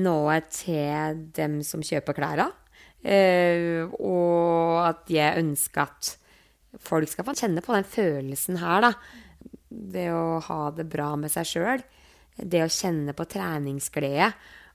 noe 0.00 0.38
til 0.48 1.20
dem 1.36 1.60
som 1.66 1.84
kjøper 1.84 2.16
klærne. 2.16 2.48
Eh, 3.02 3.82
og 3.98 4.78
at 4.86 5.10
jeg 5.10 5.42
ønsker 5.42 5.84
at 5.84 6.12
folk 6.80 7.10
skal 7.10 7.26
få 7.26 7.34
kjenne 7.36 7.64
på 7.64 7.74
den 7.74 7.88
følelsen 7.88 8.60
her, 8.62 8.86
da. 8.86 8.92
Det 9.68 10.08
å 10.14 10.40
ha 10.46 10.60
det 10.72 10.86
bra 10.88 11.10
med 11.18 11.32
seg 11.34 11.48
sjøl. 11.48 11.84
Det 12.36 12.62
å 12.64 12.72
kjenne 12.72 13.12
på 13.16 13.26
treningsglede. 13.28 14.30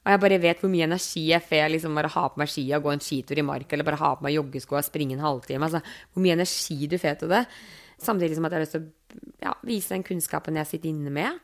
Og 0.07 0.13
jeg 0.13 0.21
bare 0.23 0.39
vet 0.39 0.61
hvor 0.63 0.71
mye 0.71 0.85
energi 0.87 1.25
jeg 1.27 1.43
får 1.43 1.65
liksom 1.73 1.97
bare 1.99 2.11
ha 2.13 2.21
på 2.31 2.39
meg 2.39 2.47
skia 2.47 2.77
gå 2.79 2.93
en 2.93 3.01
skitur 3.03 3.41
i 3.41 3.43
marka, 3.43 3.75
eller 3.75 3.87
bare 3.89 3.99
ha 3.99 4.13
på 4.15 4.23
meg 4.23 4.37
joggesko 4.37 4.77
og 4.79 4.85
springe 4.87 5.17
en 5.17 5.25
halvtime. 5.25 5.67
Altså, 5.67 5.81
hvor 6.13 6.23
mye 6.23 6.37
energi 6.37 6.87
du 6.87 6.95
får 7.01 7.17
til 7.19 7.33
det. 7.33 7.41
Samtidig 7.99 8.37
som 8.37 8.47
at 8.47 8.53
jeg 8.55 8.61
har 8.61 8.63
lyst 8.63 8.75
til 8.77 8.85
å 8.85 9.25
ja, 9.43 9.53
vise 9.67 9.91
den 9.91 10.05
kunnskapen 10.07 10.59
jeg 10.61 10.69
sitter 10.69 10.93
inne 10.93 11.11
med. 11.11 11.41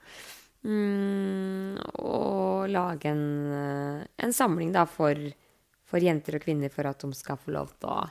Mm, 0.64 1.76
og 2.08 2.70
lage 2.72 3.12
en, 3.12 3.26
en 4.16 4.36
samling 4.36 4.72
da 4.72 4.86
for, 4.88 5.20
for, 5.84 6.00
jenter 6.00 6.38
og 6.40 6.46
kvinner 6.46 6.72
for 6.72 6.88
at 6.88 7.04
de 7.04 7.20
skal 7.20 7.42
få 7.42 7.52
lov 7.58 7.74
til 7.76 7.92
å 7.92 8.06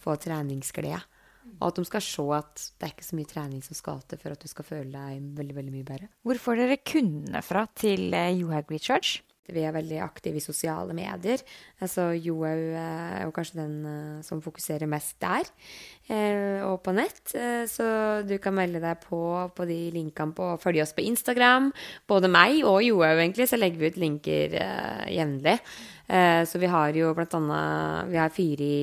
få 0.00 0.16
treningsglede. 0.22 1.02
Og 1.58 1.66
at 1.68 1.82
de 1.82 1.84
skal 1.84 2.04
se 2.06 2.24
at 2.38 2.64
det 2.78 2.86
er 2.86 2.94
ikke 2.94 3.04
så 3.10 3.18
mye 3.18 3.28
trening 3.28 3.60
som 3.66 3.76
skal 3.76 4.00
til 4.08 4.20
for 4.22 4.32
at 4.32 4.40
du 4.40 4.48
skal 4.48 4.64
føle 4.64 4.94
deg 4.94 5.28
veldig 5.36 5.58
veldig 5.58 5.74
mye 5.74 5.90
bedre. 5.90 6.08
Hvor 6.24 6.40
får 6.40 6.62
dere 6.62 6.80
kundene 6.86 7.44
fra 7.44 7.66
til 7.76 8.08
eh, 8.16 8.30
Johaug 8.38 8.72
Recharge? 8.72 9.26
Vi 9.50 9.64
er 9.66 9.74
veldig 9.74 9.98
aktive 10.04 10.38
i 10.38 10.44
sosiale 10.44 10.94
medier. 10.94 11.40
Altså 11.82 12.12
Johaug 12.14 12.76
er 12.78 13.24
jo 13.24 13.32
kanskje 13.34 13.58
den 13.58 13.72
uh, 13.86 14.20
som 14.22 14.42
fokuserer 14.44 14.86
mest 14.90 15.16
der, 15.22 15.48
uh, 16.10 16.60
og 16.68 16.78
på 16.86 16.94
nett. 16.94 17.34
Så 17.68 17.86
du 18.28 18.36
kan 18.42 18.54
melde 18.54 18.82
deg 18.82 19.02
på 19.02 19.22
på 19.56 19.66
de 19.66 19.78
linkene 19.94 20.36
på 20.36 20.52
Følge 20.62 20.84
oss 20.84 20.94
på 20.94 21.04
Instagram. 21.08 21.72
Både 22.08 22.30
meg 22.30 22.62
og 22.62 22.84
Johaug, 22.86 23.18
egentlig, 23.18 23.48
så 23.50 23.58
legger 23.58 23.82
vi 23.82 23.90
ut 23.90 23.98
linker 23.98 24.54
jevnlig. 25.10 25.58
så 26.46 26.58
vi 26.60 26.70
har 26.70 26.94
jo 26.94 27.14
blant 27.14 27.34
annet 27.34 28.10
Vi 28.10 28.18
har 28.20 28.34
fire 28.34 28.62
i 28.62 28.78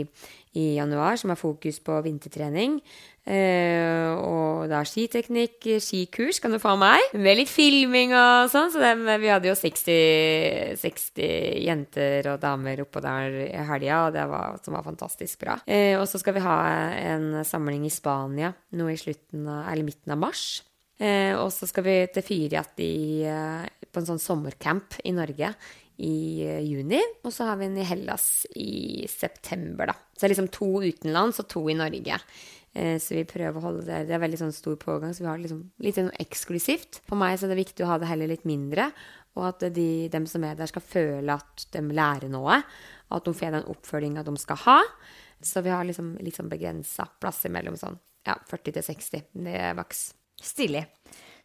i 0.57 0.75
januar, 0.75 1.15
som 1.15 1.29
har 1.29 1.37
fokus 1.37 1.79
på 1.79 2.01
vintertrening. 2.01 2.79
Uh, 3.27 4.15
og 4.23 4.69
da 4.71 4.79
skiteknikk, 4.88 5.67
skikurs 5.83 6.39
kan 6.41 6.53
du 6.53 6.59
av 6.59 6.77
meg. 6.81 7.11
Med 7.13 7.39
litt 7.39 7.51
filming 7.51 8.13
og 8.17 8.51
sånn. 8.51 8.71
Så 8.73 8.81
det, 8.81 8.93
vi 9.21 9.31
hadde 9.31 9.51
jo 9.51 9.57
60, 9.57 10.79
60, 10.81 11.27
jenter 11.65 12.31
og 12.33 12.39
damer 12.43 12.85
oppå 12.85 13.03
der 13.03 13.41
i 13.47 13.65
helga, 13.69 14.05
og 14.07 14.15
det 14.15 14.25
var, 14.31 14.57
som 14.65 14.77
var 14.77 14.88
fantastisk 14.88 15.43
bra. 15.43 15.59
Eh, 15.67 15.95
og 15.99 16.07
så 16.09 16.21
skal 16.21 16.38
vi 16.38 16.45
ha 16.45 16.57
en 16.95 17.43
samling 17.47 17.85
i 17.88 17.93
Spania 17.93 18.53
nå 18.75 18.89
i 18.91 18.97
slutten 18.99 19.45
av, 19.47 19.67
eller 19.73 19.88
midten 19.88 20.15
av 20.15 20.23
mars. 20.23 20.47
Eh, 20.99 21.35
og 21.39 21.51
så 21.55 21.67
skal 21.69 21.85
vi 21.85 21.99
til 22.11 22.25
Fyriat 22.25 22.73
på 22.79 24.01
en 24.01 24.09
sånn 24.09 24.19
sommercamp 24.21 24.99
i 25.07 25.13
Norge 25.15 25.53
i 25.99 26.47
juni. 26.63 26.99
Og 27.23 27.33
så 27.35 27.49
har 27.49 27.59
vi 27.59 27.67
en 27.67 27.79
i 27.79 27.88
Hellas 27.88 28.45
i 28.55 29.07
september, 29.11 29.91
da. 29.91 29.97
Så 30.13 30.23
det 30.23 30.29
er 30.29 30.35
liksom 30.35 30.53
to 30.55 30.71
utenlands 30.83 31.41
og 31.43 31.49
to 31.51 31.65
i 31.71 31.77
Norge. 31.77 32.19
Eh, 32.79 32.98
så 33.01 33.17
vi 33.17 33.25
prøver 33.27 33.59
å 33.59 33.63
holde 33.65 33.86
det 33.88 34.05
Det 34.07 34.15
er 34.15 34.21
veldig 34.24 34.39
sånn 34.39 34.55
stor 34.55 34.77
pågang, 34.79 35.12
så 35.15 35.25
vi 35.25 35.29
har 35.29 35.39
det 35.39 35.48
liksom 35.50 35.63
litt 35.83 35.98
sånn 35.98 36.12
eksklusivt. 36.21 37.01
For 37.09 37.19
meg 37.19 37.39
så 37.39 37.48
er 37.48 37.53
det 37.53 37.63
viktig 37.63 37.86
å 37.86 37.89
ha 37.91 37.98
det 38.00 38.09
heller 38.09 38.31
litt 38.31 38.45
mindre, 38.48 38.89
og 39.38 39.48
at 39.51 39.65
de, 39.75 40.09
dem 40.12 40.25
som 40.29 40.43
er 40.48 40.55
der, 40.57 40.69
skal 40.71 40.83
føle 40.86 41.36
at 41.36 41.65
de 41.74 41.81
lærer 41.95 42.31
noe. 42.31 42.62
Og 43.09 43.17
at 43.19 43.27
de 43.27 43.33
får 43.36 43.55
den 43.55 43.67
oppfølginga 43.71 44.24
de 44.25 44.36
skal 44.41 44.59
ha. 44.65 44.79
Så 45.45 45.63
vi 45.65 45.71
har 45.71 45.86
liksom 45.88 46.15
litt 46.24 46.38
sånn 46.38 46.51
begrensa 46.51 47.07
plasser 47.21 47.51
mellom 47.53 47.77
sånn 47.79 47.98
ja, 48.27 48.36
40 48.50 48.75
til 48.75 48.86
60. 48.86 49.29
Det 49.45 49.55
er 49.55 49.77
maks. 49.77 50.09
Stilig. 50.39 50.83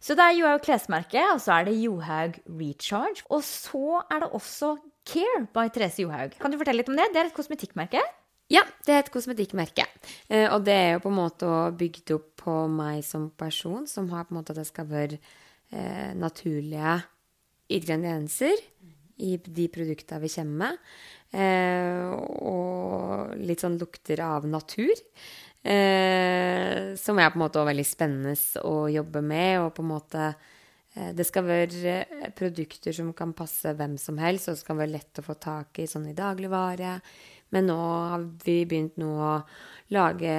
Så 0.03 0.15
det 0.15 0.25
er 0.25 0.35
Johaug 0.37 0.61
klesmerke, 0.65 1.21
og 1.33 1.39
så 1.43 1.57
er 1.57 1.69
det 1.69 1.79
Johaug 1.79 2.37
Recharge. 2.59 3.23
Og 3.31 3.41
så 3.47 4.01
er 4.03 4.23
det 4.23 4.29
også 4.37 4.75
Care 5.05 5.45
by 5.53 5.69
Therese 5.73 6.03
Johaug. 6.03 6.35
Kan 6.41 6.53
du 6.53 6.59
fortelle 6.59 6.81
litt 6.81 6.91
om 6.91 6.97
det? 6.97 7.07
Det 7.13 7.21
er 7.21 7.29
et 7.29 7.37
kosmetikkmerke? 7.37 8.01
Ja, 8.51 8.61
det 8.85 8.93
er 8.93 9.01
et 9.01 9.09
kosmetikkmerke. 9.13 9.87
Eh, 10.29 10.45
og 10.53 10.67
det 10.67 10.75
er 10.77 10.91
jo 10.95 11.01
på 11.07 11.09
en 11.09 11.17
måte 11.17 11.49
bygd 11.79 12.13
opp 12.13 12.27
på 12.43 12.57
meg 12.69 13.01
som 13.05 13.31
person, 13.33 13.87
som 13.89 14.11
har 14.13 14.27
på 14.27 14.35
en 14.35 14.39
måte 14.39 14.53
at 14.53 14.61
det 14.61 14.67
skal 14.69 14.89
være 14.91 15.17
eh, 15.17 16.13
naturlige 16.13 16.99
ingredienser 17.73 18.61
i 19.25 19.33
de 19.41 19.65
produktene 19.73 20.21
vi 20.21 20.29
kommer 20.35 20.61
med. 20.61 20.93
Eh, 21.33 22.13
og 22.13 23.33
litt 23.41 23.65
sånn 23.65 23.79
lukter 23.81 24.21
av 24.21 24.45
natur. 24.45 24.93
Eh, 25.65 26.93
som 27.01 27.17
er 27.17 27.31
på 27.31 27.39
en 27.39 27.47
måte 27.47 27.65
veldig 27.65 27.87
spennende 27.89 28.35
å 28.61 28.83
jobbe 28.93 29.25
med, 29.25 29.63
og 29.63 29.73
på 29.73 29.81
en 29.81 29.95
måte 29.95 30.33
det 30.95 31.25
skal 31.27 31.43
være 31.43 32.29
produkter 32.37 32.93
som 32.95 33.09
kan 33.11 33.33
passe 33.35 33.73
hvem 33.75 33.97
som 33.99 34.15
helst, 34.15 34.47
og 34.47 34.55
det 34.55 34.61
skal 34.61 34.77
være 34.79 34.93
lett 34.93 35.19
å 35.19 35.25
få 35.25 35.33
tak 35.43 35.81
i 35.83 35.89
sånn 35.91 36.05
i 36.07 36.13
dagligvare. 36.15 36.93
Men 37.53 37.69
nå 37.69 37.77
har 37.77 38.25
vi 38.45 38.61
begynt 38.65 38.97
nå 39.01 39.11
å 39.13 39.35
lage 39.95 40.33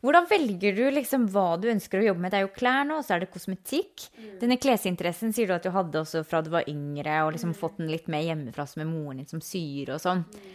Hvordan 0.00 0.24
velger 0.30 0.76
du 0.78 0.86
liksom 0.96 1.26
hva 1.28 1.58
du 1.60 1.66
ønsker 1.68 2.00
å 2.00 2.06
jobbe 2.06 2.24
med? 2.24 2.32
Det 2.32 2.38
er 2.38 2.46
jo 2.46 2.54
klær 2.56 2.86
nå, 2.88 3.02
og 3.02 3.04
så 3.04 3.18
er 3.18 3.20
det 3.20 3.34
kosmetikk. 3.34 4.06
Mm. 4.16 4.30
Denne 4.40 4.56
klesinteressen 4.56 5.34
sier 5.36 5.50
du 5.50 5.52
at 5.58 5.66
du 5.66 5.74
hadde 5.74 6.00
også 6.00 6.22
fra 6.24 6.40
du 6.40 6.48
var 6.54 6.68
yngre, 6.72 7.18
og 7.26 7.34
liksom 7.34 7.52
mm. 7.52 7.58
fått 7.60 7.76
den 7.82 7.92
litt 7.92 8.08
mer 8.08 8.24
hjemmefra 8.24 8.64
med 8.80 8.88
moren 8.88 9.20
din 9.20 9.28
som 9.28 9.44
syr 9.44 9.92
og 9.92 10.00
sånn. 10.00 10.24
Mm. 10.24 10.54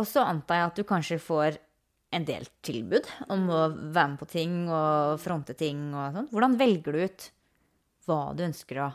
Og 0.00 0.08
så 0.10 0.24
antar 0.26 0.58
jeg 0.58 0.70
at 0.72 0.80
du 0.80 0.88
kanskje 0.88 1.20
får 1.22 1.60
en 2.18 2.26
del 2.26 2.48
tilbud 2.66 3.06
om 3.30 3.46
å 3.46 3.60
være 3.70 4.08
med 4.12 4.18
på 4.18 4.28
ting 4.32 4.54
og 4.66 5.20
fronte 5.22 5.54
ting 5.58 5.92
og 5.94 6.16
sånn. 6.16 6.30
Hvordan 6.32 6.58
velger 6.58 6.96
du 6.96 7.04
ut 7.06 7.30
hva 8.10 8.24
du 8.34 8.44
ønsker 8.48 8.82
å 8.82 8.90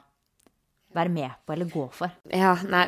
være 0.95 1.11
med 1.11 1.31
på 1.45 1.53
eller 1.53 1.69
gå 1.69 1.83
for? 1.93 2.11
Ja, 2.31 2.53
nei, 2.71 2.85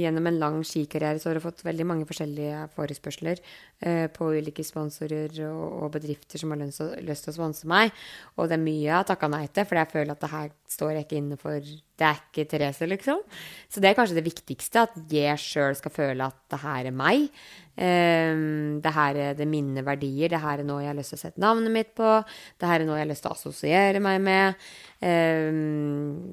Gjennom 0.00 0.28
en 0.28 0.40
lang 0.40 0.58
skikarriere 0.66 1.20
så 1.20 1.30
har 1.30 1.38
jeg 1.38 1.44
fått 1.44 1.64
veldig 1.66 1.86
mange 1.88 2.08
forskjellige 2.08 2.64
forespørsler 2.76 3.40
eh, 3.84 4.06
på 4.12 4.30
ulike 4.38 4.64
sponsorer 4.66 5.32
og, 5.50 5.64
og, 5.82 5.88
bedrifter 5.96 6.40
som 6.40 6.54
har 6.54 6.62
lyst, 6.62 6.82
lyst 7.04 7.26
til 7.26 7.34
å 7.34 7.36
sponse 7.38 7.68
meg. 7.70 7.92
Og 8.38 8.48
det 8.48 8.58
er 8.58 8.64
mye 8.64 8.86
jeg 8.86 8.96
har 8.96 9.08
takka 9.08 9.30
nei 9.32 9.44
til, 9.48 9.68
for 9.68 9.80
jeg 9.80 9.92
føler 9.92 10.14
at 10.14 10.24
det 10.24 10.32
her 10.32 10.54
står 10.74 10.94
jeg 10.94 11.06
ikke 11.06 11.20
inne 11.20 11.40
for. 11.40 11.74
Det 11.94 12.08
er 12.08 12.22
ikke 12.22 12.46
Therese, 12.50 12.88
liksom. 12.90 13.20
Så 13.70 13.82
det 13.82 13.90
er 13.90 13.98
kanskje 13.98 14.18
det 14.18 14.26
viktigste, 14.26 14.88
at 14.88 14.96
jeg 15.12 15.42
sjøl 15.42 15.76
skal 15.78 15.94
føle 15.94 16.30
at 16.32 16.40
det 16.50 16.62
her 16.64 16.90
er 16.90 16.96
meg. 17.04 17.28
Um, 17.74 18.78
det 18.84 18.92
her 18.94 19.16
er 19.18 19.38
det 19.38 19.48
mine 19.50 19.82
verdier. 19.86 20.30
Det 20.30 20.40
her 20.40 20.62
er 20.62 20.66
noe 20.66 20.82
jeg 20.84 20.92
har 20.92 20.98
lyst 20.98 21.14
til 21.14 21.18
å 21.18 21.24
sette 21.24 21.42
navnet 21.42 21.74
mitt 21.74 21.94
på. 21.98 22.16
Det 22.60 22.70
her 22.70 22.82
er 22.82 22.88
noe 22.88 23.00
jeg 23.00 23.06
har 23.06 23.10
lyst 23.10 23.26
til 23.26 23.32
å 23.32 23.38
assosiere 23.38 24.02
meg 24.04 24.20
med. 24.22 24.66
Um, 25.04 26.32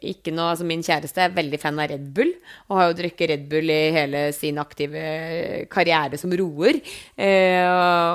ikke 0.00 0.32
noe, 0.32 0.54
altså 0.54 0.64
Min 0.64 0.80
kjæreste 0.84 1.20
er 1.20 1.34
veldig 1.36 1.58
fan 1.60 1.76
av 1.82 1.90
Red 1.90 2.06
Bull 2.16 2.30
og 2.70 2.78
har 2.78 2.86
jo 2.88 2.94
drukket 3.02 3.28
Red 3.28 3.42
Bull 3.50 3.68
i 3.68 3.90
hele 3.92 4.22
sin 4.32 4.56
aktive 4.62 5.02
karriere 5.72 6.16
som 6.20 6.32
roer. 6.32 6.78
Uh, 7.18 7.66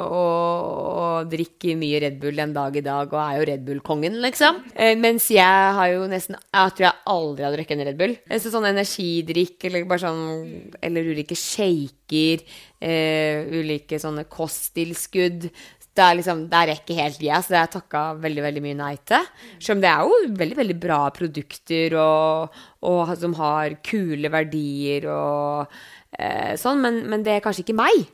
og, 0.07 0.55
og, 0.71 1.29
drikker 1.31 1.77
mye 1.77 2.01
Red 2.01 2.17
Bull 2.23 2.41
en 2.41 2.55
dag 2.55 2.79
i 2.79 2.85
dag 2.85 3.13
og 3.13 3.21
er 3.21 3.37
jo 3.37 3.45
Red 3.51 3.67
Bull-kongen, 3.67 4.17
liksom. 4.23 4.63
Uh, 4.73 4.95
mens 4.97 5.27
jeg 5.29 5.75
har 5.77 5.91
jo 5.91 6.07
nesten 6.09 6.39
Jeg 6.39 6.73
tror 6.77 6.87
jeg 6.87 7.03
aldri 7.13 7.45
har 7.45 7.55
drukket 7.55 7.77
en 7.77 7.87
Red 7.91 7.99
Bull. 7.99 8.17
Så 8.41 8.53
sånn 8.53 8.71
energidrikk 8.71 9.67
eller 9.69 9.85
bare 9.89 10.05
sånn 10.07 10.71
Eller 10.81 11.13
ulike 11.13 11.37
shaker 11.37 12.41
uh, 12.81 13.37
ulike 13.59 13.99
sånne 14.01 14.25
kosttilskudd. 14.31 15.47
det 15.91 16.03
er 16.05 16.17
liksom, 16.19 16.45
det 16.47 16.59
er 16.59 16.73
ikke 16.75 16.95
helt 16.95 17.19
så 17.19 17.51
det 17.51 17.57
har 17.59 17.65
jeg 17.65 17.73
takka 17.75 18.01
veldig 18.23 18.43
veldig 18.45 18.63
mye 18.63 18.79
nei 18.79 18.93
til. 19.03 19.25
Selv 19.59 19.77
om 19.77 19.81
det 19.83 19.89
er 19.91 20.05
jo 20.05 20.35
veldig 20.41 20.57
veldig 20.61 20.77
bra 20.79 20.99
produkter 21.15 21.97
og, 21.99 22.61
og 22.87 23.15
som 23.19 23.35
har 23.39 23.75
kule 23.83 24.31
verdier 24.31 25.09
og 25.11 25.73
eh, 26.17 26.55
sånn, 26.59 26.79
men, 26.83 27.01
men, 27.11 27.25
det 27.27 27.35
er 27.35 27.43
kanskje 27.43 27.65
ikke 27.65 27.79
meg. 27.81 28.05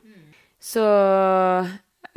Så 0.57 0.83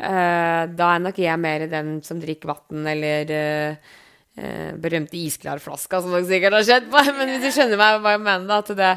eh, 0.00 0.62
da 0.72 0.92
er 0.94 1.04
nok 1.04 1.20
jeg 1.20 1.40
mer 1.40 1.66
den 1.70 1.98
som 2.06 2.22
drikker 2.22 2.54
vann 2.54 2.88
eller 2.94 3.34
eh, 3.36 3.92
eh, 4.40 4.70
berømte 4.80 5.18
isklarflaska, 5.20 6.00
som 6.00 6.14
dere 6.14 6.28
sikkert 6.28 6.56
har 6.58 6.66
sett 6.68 6.88
på. 6.92 7.02
Men 7.18 7.34
hvis 7.34 7.44
du 7.44 7.50
skjønner 7.56 7.80
meg 7.80 7.98
hva 8.04 8.14
jeg 8.16 8.22
mener, 8.26 8.46
da, 8.48 8.60
at 8.64 8.72
det, 8.80 8.92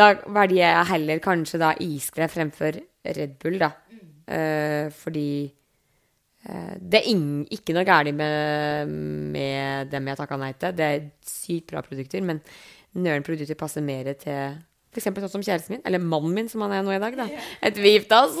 da 0.00 0.08
velger 0.26 0.62
jeg 0.62 0.88
heller 0.94 1.22
kanskje 1.24 1.62
da 1.62 1.74
isklær 1.84 2.32
fremfor 2.32 2.80
Red 3.18 3.38
Bull, 3.42 3.60
da. 3.62 3.72
Eh, 4.28 4.88
fordi 4.92 5.28
eh, 5.46 6.72
det 6.78 7.02
er 7.02 7.12
ingen, 7.12 7.44
ikke 7.54 7.76
noe 7.76 7.86
galt 7.88 8.16
med, 8.16 8.96
med 9.36 9.92
dem 9.92 10.10
jeg 10.12 10.20
takka 10.20 10.40
nei 10.40 10.54
til. 10.58 10.74
Det 10.76 10.88
er 10.88 11.06
sykt 11.26 11.70
bra 11.72 11.84
produkter, 11.86 12.24
men 12.24 12.42
Nøren 12.98 13.22
produkter 13.22 13.54
passer 13.58 13.84
mer 13.84 14.08
til 14.18 14.56
F.eks. 14.98 15.18
sånn 15.22 15.38
som 15.38 15.44
kjæresten 15.44 15.76
min, 15.76 15.82
eller 15.86 16.02
mannen 16.02 16.34
min, 16.36 16.48
som 16.50 16.62
han 16.64 16.74
er 16.76 16.84
nå 16.86 16.94
i 16.94 17.00
dag. 17.02 17.16
da. 17.18 17.26
Etter 17.64 17.84
vi 17.84 17.94
gifta 17.94 18.22
oss. 18.26 18.38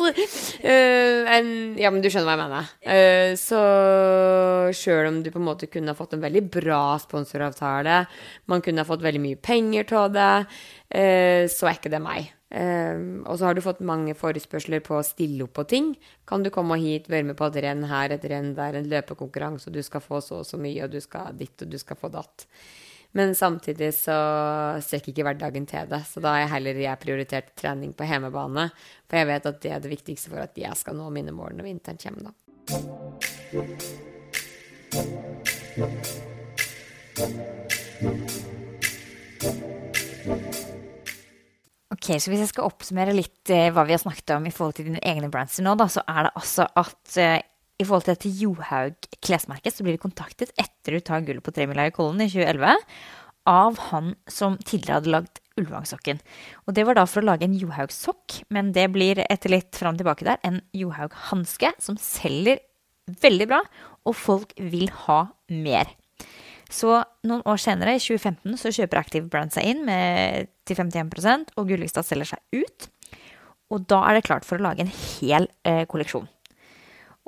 Uh, 0.62 1.78
ja, 1.78 1.92
men 1.92 2.02
du 2.02 2.10
skjønner 2.10 2.28
hva 2.28 2.36
jeg 2.36 2.42
mener. 2.42 2.72
Uh, 2.84 3.32
så 3.40 3.60
sjøl 4.76 5.10
om 5.10 5.20
du 5.24 5.30
på 5.34 5.40
en 5.40 5.48
måte 5.48 5.70
kunne 5.70 5.94
ha 5.94 5.98
fått 5.98 6.16
en 6.16 6.24
veldig 6.24 6.44
bra 6.58 6.82
sponsoravtale, 7.02 8.00
man 8.50 8.64
kunne 8.64 8.84
ha 8.84 8.88
fått 8.88 9.04
veldig 9.04 9.22
mye 9.22 9.38
penger 9.40 9.94
av 9.98 10.10
det, 10.16 10.32
uh, 10.48 11.44
så 11.52 11.70
er 11.70 11.78
ikke 11.78 11.94
det 11.94 12.02
meg. 12.04 12.34
og 12.48 13.34
så 13.36 13.44
har 13.44 13.54
du 13.54 13.60
fått 13.60 13.82
mange 13.84 14.14
forespørsler 14.16 14.80
på 14.80 14.94
å 14.96 15.04
stille 15.04 15.44
opp 15.44 15.52
på 15.58 15.66
ting. 15.68 15.90
Kan 16.24 16.42
du 16.42 16.48
komme 16.50 16.78
hit, 16.80 17.10
være 17.12 17.26
med 17.28 17.36
på 17.36 17.44
et 17.50 17.58
renn 17.60 17.84
her, 17.90 18.14
et 18.14 18.24
renn 18.24 18.54
der, 18.56 18.78
en 18.78 18.88
løpekonkurranse, 18.88 19.68
og 19.68 19.76
du 19.76 19.82
skal 19.84 20.00
få 20.00 20.22
så 20.24 20.40
og 20.40 20.48
så 20.48 20.56
mye, 20.56 20.86
og 20.86 20.94
du 20.94 21.00
skal 21.04 21.36
ditt, 21.36 21.60
og 21.60 21.68
du 21.68 21.76
skal 21.76 22.00
få 22.00 22.08
datt. 22.14 22.46
Men 23.16 23.34
samtidig 23.34 23.94
så 23.96 24.16
strekker 24.84 25.14
ikke 25.14 25.24
hverdagen 25.26 25.66
til 25.68 25.88
det. 25.88 26.02
Så 26.10 26.20
da 26.20 26.34
har 26.34 26.42
jeg 26.44 26.52
heller 26.56 26.82
jeg 26.82 27.02
prioritert 27.02 27.54
trening 27.56 27.94
på 27.96 28.06
hjemmebane. 28.08 28.68
For 29.08 29.20
jeg 29.20 29.30
vet 29.30 29.48
at 29.48 29.62
det 29.64 29.72
er 29.72 29.80
det 29.84 29.94
viktigste 29.94 30.32
for 30.34 30.44
at 30.44 30.58
jeg 30.60 30.76
skal 30.76 30.98
nå 30.98 31.08
mine 31.14 31.32
mål 31.34 31.56
når 31.56 31.70
vinteren 31.70 32.02
kommer, 32.02 32.28
da. 32.28 32.34
Ok, 41.98 42.20
så 42.20 42.30
Hvis 42.30 42.44
jeg 42.44 42.50
skal 42.52 42.68
oppsummere 42.68 43.16
litt 43.16 43.50
eh, 43.50 43.70
hva 43.72 43.82
vi 43.88 43.96
har 43.96 44.02
snakket 44.02 44.36
om 44.36 44.46
i 44.46 44.52
forhold 44.54 44.76
til 44.76 44.86
dine 44.90 45.00
egne 45.02 45.30
brands 45.32 45.58
nå, 45.64 45.72
da, 45.80 45.88
så 45.90 46.04
er 46.06 46.28
det 46.28 46.36
altså 46.38 46.68
at 46.78 47.16
eh, 47.18 47.40
i 47.78 47.86
forhold 47.86 48.06
til 48.06 48.16
dette 48.16 48.34
Johaug 48.40 49.08
klesmerket, 49.24 49.74
så 49.74 49.86
blir 49.86 49.94
de 49.94 50.02
kontaktet 50.02 50.52
etter 50.58 50.96
du 50.96 51.04
tar 51.04 51.24
gullet 51.26 51.44
på 51.44 51.54
tremila 51.54 51.86
i 51.88 51.94
Kollen 51.94 52.22
i 52.24 52.30
2011 52.30 52.84
av 53.48 53.78
han 53.88 54.12
som 54.28 54.58
tidligere 54.60 54.98
hadde 54.98 55.12
lagd 55.14 55.38
Ulvangsokken. 55.58 56.20
Og 56.66 56.74
det 56.76 56.84
var 56.86 56.98
da 56.98 57.04
for 57.08 57.22
å 57.22 57.30
lage 57.30 57.46
en 57.48 57.56
Johaug-sokk, 57.58 58.42
men 58.54 58.72
det 58.76 58.86
blir 58.94 59.22
etter 59.24 59.54
litt 59.54 59.78
fram 59.78 59.96
tilbake 59.98 60.26
der 60.26 60.42
en 60.46 60.60
Johaug-hanske 60.76 61.72
som 61.82 61.98
selger 62.02 62.60
veldig 63.22 63.48
bra, 63.50 63.62
og 64.06 64.18
folk 64.18 64.52
vil 64.58 64.90
ha 65.06 65.22
mer. 65.48 65.90
Så 66.68 66.92
noen 67.24 67.42
år 67.48 67.60
senere, 67.62 67.96
i 67.96 68.02
2015, 68.02 68.58
så 68.60 68.72
kjøper 68.76 69.00
Active 69.00 69.30
Brand 69.32 69.54
seg 69.54 69.70
inn 69.70 69.86
med, 69.88 70.50
til 70.68 70.76
51% 70.76 71.54
og 71.56 71.70
Gullestad 71.70 72.06
selger 72.06 72.34
seg 72.34 72.60
ut. 72.60 72.90
Og 73.72 73.84
da 73.88 74.02
er 74.08 74.18
det 74.18 74.26
klart 74.28 74.46
for 74.48 74.60
å 74.60 74.64
lage 74.64 74.84
en 74.84 74.92
hel 74.92 75.48
eh, 75.68 75.84
kolleksjon. 75.88 76.28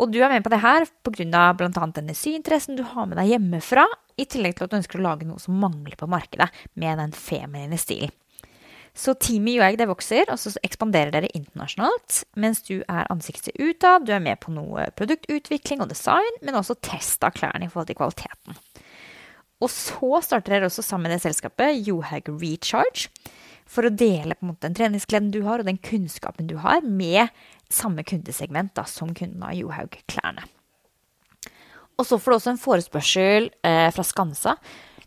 Og 0.00 0.12
du 0.12 0.20
er 0.22 0.32
med 0.32 0.44
på 0.44 0.52
det 0.52 0.62
her 0.62 0.86
pga. 1.04 1.50
bl.a. 1.52 1.86
denne 1.92 2.16
syinteressen 2.16 2.78
du 2.78 2.84
har 2.88 3.08
med 3.08 3.20
deg 3.20 3.34
hjemmefra, 3.34 3.84
i 4.20 4.26
tillegg 4.28 4.56
til 4.56 4.66
at 4.66 4.72
du 4.72 4.78
ønsker 4.80 5.00
å 5.00 5.04
lage 5.04 5.28
noe 5.28 5.40
som 5.40 5.60
mangler 5.60 5.96
på 6.00 6.08
markedet, 6.10 6.48
med 6.80 7.00
den 7.00 7.12
feminine 7.16 7.78
stilen. 7.80 8.12
Så 8.96 9.14
teamet 9.22 9.60
UAG 9.60 9.76
det 9.78 9.86
vokser, 9.86 10.26
og 10.32 10.40
så 10.40 10.50
ekspanderer 10.66 11.12
dere 11.14 11.30
internasjonalt. 11.36 12.24
Mens 12.40 12.58
du 12.66 12.80
er 12.80 13.06
ansiktet 13.12 13.54
utad, 13.60 14.04
du 14.04 14.12
er 14.16 14.24
med 14.24 14.40
på 14.42 14.52
noe 14.52 14.88
produktutvikling 14.98 15.84
og 15.84 15.92
design, 15.92 16.40
men 16.42 16.58
også 16.58 16.76
test 16.82 17.22
av 17.24 17.36
klærne 17.36 17.68
i 17.68 17.70
forhold 17.70 17.92
til 17.92 18.00
kvaliteten. 18.00 18.58
Og 19.60 19.70
så 19.70 20.22
starter 20.24 20.56
dere 20.56 20.70
også 20.70 20.82
sammen 20.82 21.06
med 21.06 21.18
det 21.18 21.22
selskapet 21.26 21.84
Johaug 21.86 22.32
Recharge 22.40 23.10
for 23.70 23.86
å 23.86 23.92
dele 23.94 24.34
på 24.34 24.42
en 24.42 24.50
måte 24.50 24.66
den 24.66 24.74
treningsgleden 24.74 25.30
du 25.30 25.44
har, 25.46 25.60
og 25.60 25.68
den 25.68 25.78
kunnskapen 25.78 26.48
du 26.50 26.56
har, 26.64 26.82
med 26.82 27.30
samme 27.72 28.04
kundesegment 28.06 28.74
da, 28.76 28.84
som 28.88 29.14
kunden 29.14 29.42
av 29.46 29.54
Johaug-klærne. 29.56 30.46
Og 32.00 32.06
så 32.08 32.16
får 32.16 32.32
du 32.32 32.36
også 32.38 32.52
en 32.54 32.60
forespørsel 32.60 33.50
eh, 33.66 33.90
fra 33.92 34.04
Skansa 34.06 34.56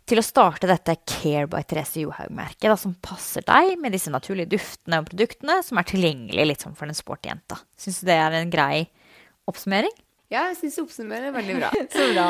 til 0.10 0.20
å 0.20 0.26
starte 0.26 0.68
dette 0.70 0.96
Care 1.10 1.48
by 1.50 1.64
Therese 1.66 2.04
Johaug-merket, 2.04 2.80
som 2.80 2.94
passer 3.02 3.46
deg 3.48 3.80
med 3.82 3.96
disse 3.96 4.12
naturlige 4.14 4.52
duftene 4.58 5.00
og 5.02 5.08
produktene, 5.10 5.56
som 5.66 5.80
er 5.80 5.90
tilgjengelig 5.90 6.46
litt 6.50 6.66
sånn 6.66 6.78
for 6.78 6.86
den 6.90 6.98
sporty 6.98 7.32
jenta. 7.32 7.58
Syns 7.80 8.02
du 8.02 8.06
det 8.12 8.18
er 8.20 8.32
en 8.38 8.54
grei 8.54 8.78
oppsummering? 9.50 9.96
Ja, 10.34 10.50
jeg 10.52 10.58
syns 10.60 10.76
du 10.78 10.82
oppsummerer 10.86 11.30
veldig 11.36 11.56
bra. 11.62 11.70
så 11.96 12.04
bra. 12.14 12.28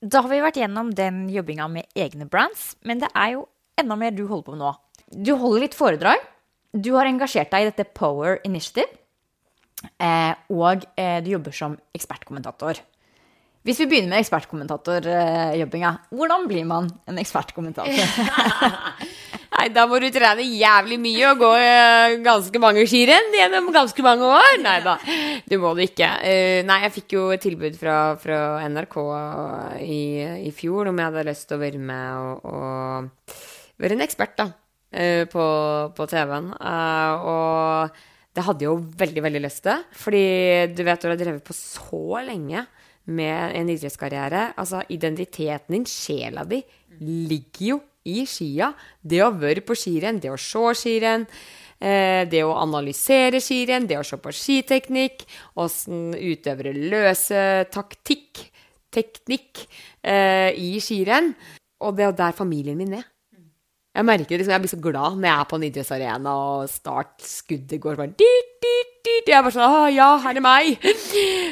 Da 0.00 0.22
har 0.24 0.30
vi 0.32 0.40
vært 0.40 0.56
gjennom 0.56 0.92
den 0.96 1.26
jobbinga 1.28 1.66
med 1.68 1.88
egne 1.98 2.24
brands, 2.28 2.74
men 2.88 3.02
det 3.02 3.10
er 3.12 3.34
jo 3.34 3.44
enda 3.80 3.96
mer 4.00 4.14
du 4.16 4.24
holder 4.24 4.46
på 4.46 4.54
med 4.54 4.62
nå. 4.62 4.70
Du 5.10 5.34
holder 5.36 5.66
litt 5.66 5.76
foredrag. 5.76 6.22
Du 6.72 6.94
har 6.94 7.08
engasjert 7.10 7.50
deg 7.52 7.66
i 7.66 7.68
dette 7.68 7.88
Power 7.98 8.38
Initiative. 8.46 8.88
Eh, 10.00 10.32
og 10.52 10.86
eh, 11.00 11.18
du 11.24 11.32
jobber 11.34 11.56
som 11.56 11.76
ekspertkommentator. 11.96 12.80
Hvis 13.66 13.80
vi 13.82 13.90
begynner 13.90 14.14
med 14.14 14.22
ekspertkommentatorjobbinga, 14.22 15.90
hvordan 16.16 16.46
blir 16.48 16.64
man 16.68 16.88
en 17.10 17.20
ekspertkommentator? 17.20 17.92
Nei, 19.60 19.66
da 19.76 19.82
må 19.84 19.98
du 20.00 20.06
trene 20.08 20.40
jævlig 20.40 20.96
mye 20.96 21.32
og 21.34 21.40
gå 21.42 21.48
uh, 21.52 22.14
ganske 22.24 22.60
mange 22.62 22.86
skirenn 22.88 23.34
gjennom 23.36 23.66
ganske 23.74 24.04
mange 24.06 24.24
år. 24.24 24.54
Nei 24.64 24.78
da, 24.80 24.94
du 25.44 25.58
må 25.60 25.74
det 25.76 25.90
ikke. 25.90 26.08
Uh, 26.24 26.60
nei, 26.64 26.78
jeg 26.86 26.94
fikk 26.94 27.14
jo 27.18 27.24
et 27.34 27.44
tilbud 27.44 27.76
fra, 27.76 27.96
fra 28.22 28.38
NRK 28.72 28.96
i, 29.84 30.00
i, 30.48 30.52
fjor 30.56 30.88
om 30.88 30.96
jeg 31.02 31.10
hadde 31.10 31.26
lyst 31.28 31.44
til 31.50 31.58
å 31.58 31.60
være 31.60 31.82
med 31.90 32.22
og, 32.22 32.48
og 32.48 33.84
være 33.84 33.98
en 33.98 34.06
ekspert, 34.06 34.40
da, 34.40 34.48
på, 35.28 35.44
på 35.92 36.08
TV-en. 36.14 36.50
og 36.56 38.00
det 38.32 38.46
hadde 38.46 38.64
jo 38.64 38.78
veldig, 39.04 39.26
veldig 39.28 39.44
lyst 39.44 39.66
til. 39.68 39.84
Fordi 40.06 40.24
du 40.72 40.84
vet, 40.86 41.04
du 41.04 41.12
har 41.12 41.20
drevet 41.20 41.44
på 41.44 41.58
så 41.58 42.24
lenge 42.24 42.64
med 43.12 43.60
en 43.60 43.76
idrettskarriere. 43.76 44.54
Altså, 44.56 44.86
identiteten 44.88 45.76
din, 45.76 45.88
sjela 45.88 46.48
di, 46.48 46.64
ligger 47.04 47.66
jo 47.74 47.80
i 48.08 48.24
skia. 48.28 48.72
Det 49.00 49.20
å 49.24 49.32
være 49.36 49.64
på 49.66 49.76
skirenn, 49.76 50.20
det 50.22 50.32
å 50.32 50.38
se 50.40 50.74
skirenn, 50.80 51.26
eh, 51.80 52.24
det 52.30 52.42
å 52.44 52.56
analysere 52.56 53.40
skirenn, 53.40 53.86
det 53.86 53.98
å 53.98 54.04
se 54.06 54.16
på 54.16 54.32
skiteknikk, 54.32 55.26
åssen 55.56 56.14
utøvere 56.14 56.72
løser 56.72 57.64
taktikk, 57.72 58.50
teknikk, 58.90 59.66
eh, 60.02 60.50
i 60.56 60.78
skirenn. 60.80 61.34
Og 61.80 61.96
det 61.96 62.04
er 62.04 62.12
der 62.12 62.32
familien 62.32 62.76
min 62.76 62.94
er. 62.94 63.04
Jeg 63.90 64.06
merker 64.06 64.38
liksom, 64.38 64.52
jeg 64.52 64.62
blir 64.62 64.70
så 64.70 64.80
glad 64.80 65.16
når 65.18 65.26
jeg 65.26 65.38
er 65.40 65.48
på 65.50 65.56
en 65.56 65.64
idrettsarena 65.66 66.34
og 66.38 66.68
startskuddet 66.70 67.80
går 67.82 67.96
dit, 67.96 68.18
dit. 68.22 68.49
Jeg 69.06 69.32
er 69.32 69.44
bare 69.44 69.54
sånn 69.54 69.64
Å 69.64 69.88
ja, 69.92 70.08
her 70.24 70.36
er 70.36 70.44
meg! 70.44 70.76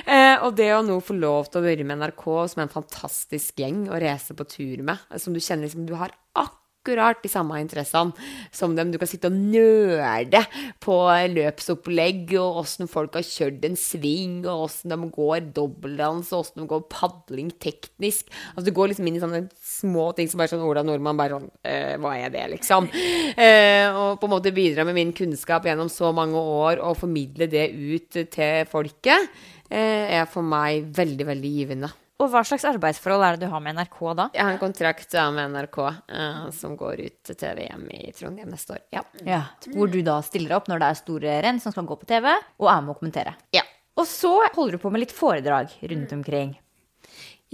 Eh, 0.08 0.40
og 0.40 0.54
det 0.56 0.70
å 0.72 0.80
nå 0.84 0.94
få 1.04 1.14
lov 1.18 1.50
til 1.52 1.60
å 1.60 1.66
være 1.66 1.84
med 1.84 1.98
NRK, 2.00 2.22
som 2.48 2.62
er 2.62 2.64
en 2.64 2.72
fantastisk 2.72 3.60
gjeng 3.60 3.82
å 3.92 3.98
reise 4.00 4.32
på 4.36 4.46
tur 4.48 4.80
med, 4.86 5.02
som 5.20 5.34
du 5.36 5.40
kjenner 5.40 5.66
liksom 5.66 5.84
Du 5.88 5.92
har 6.00 6.14
akkurat 6.32 6.64
akkurat 6.88 7.22
de 7.22 7.28
samme 7.28 7.60
interessene 7.60 8.12
som 8.52 8.74
dem. 8.76 8.90
Du 8.92 8.98
kan 8.98 9.08
sitte 9.08 9.28
og 9.28 9.36
nøle 9.36 10.42
på 10.80 10.96
løpsopplegg 11.34 12.34
og 12.40 12.62
åssen 12.62 12.88
folk 12.88 13.18
har 13.18 13.26
kjørt 13.26 13.64
en 13.68 13.76
sving, 13.78 14.40
og 14.46 14.68
åssen 14.68 14.92
de 14.94 15.10
går 15.12 15.52
dobbeltdans, 15.56 16.32
og 16.32 16.44
åssen 16.44 16.62
de 16.62 16.68
går 16.70 16.86
padling 16.92 17.50
teknisk. 17.60 18.30
Altså 18.54 18.68
Du 18.68 18.74
går 18.76 18.92
liksom 18.92 19.06
inn 19.08 19.18
i 19.18 19.22
sånne 19.22 19.44
små 19.62 20.10
ting 20.16 20.28
som 20.28 20.40
bare 20.40 20.52
sånn 20.52 20.64
Ola 20.64 20.84
Nordmann 20.86 21.18
bare 21.18 21.36
sånn 21.36 21.48
eh, 21.64 21.96
Hva 22.00 22.14
er 22.18 22.32
det, 22.34 22.46
liksom? 22.56 22.88
Eh, 23.38 23.86
og 23.94 24.18
på 24.18 24.26
en 24.26 24.32
måte 24.32 24.50
bidra 24.54 24.84
med 24.86 24.96
min 24.96 25.12
kunnskap 25.14 25.66
gjennom 25.66 25.88
så 25.92 26.10
mange 26.16 26.38
år 26.38 26.80
og 26.82 26.96
formidle 26.98 27.46
det 27.50 27.68
ut 27.70 28.16
til 28.32 28.66
folket, 28.70 29.30
eh, 29.70 30.18
er 30.18 30.26
for 30.30 30.46
meg 30.46 30.88
veldig, 30.96 31.26
veldig 31.28 31.52
givende. 31.54 31.90
Og 32.18 32.30
hva 32.32 32.40
slags 32.42 32.64
arbeidsforhold 32.66 33.22
er 33.22 33.36
det 33.36 33.46
du 33.46 33.52
har 33.52 33.62
med 33.62 33.76
NRK 33.78 33.98
da? 34.18 34.24
Jeg 34.34 34.42
har 34.42 34.50
en 34.50 34.60
kontrakt 34.60 35.12
med 35.36 35.52
NRK 35.54 35.76
uh, 35.86 36.46
som 36.54 36.74
går 36.78 37.02
ut 37.04 37.18
til 37.28 37.38
TV-hjem 37.38 37.84
i 37.94 38.12
Trondheim 38.16 38.50
neste 38.50 38.74
år. 38.74 38.80
Ja. 38.94 39.04
ja. 39.22 39.42
Hvor 39.70 39.90
du 39.92 40.00
da 40.02 40.16
stiller 40.26 40.56
opp 40.56 40.66
når 40.70 40.82
det 40.82 40.88
er 40.88 40.98
store 40.98 41.36
renn 41.46 41.60
som 41.62 41.74
skal 41.74 41.86
gå 41.86 41.98
på 42.00 42.08
TV, 42.10 42.32
og 42.58 42.70
er 42.72 42.80
med 42.82 42.96
å 42.96 42.98
kommentere. 42.98 43.36
Ja. 43.54 43.62
Og 43.98 44.06
så 44.10 44.32
holder 44.54 44.78
du 44.78 44.82
på 44.82 44.90
med 44.94 45.04
litt 45.04 45.14
foredrag 45.14 45.70
rundt 45.92 46.14
omkring. 46.16 46.56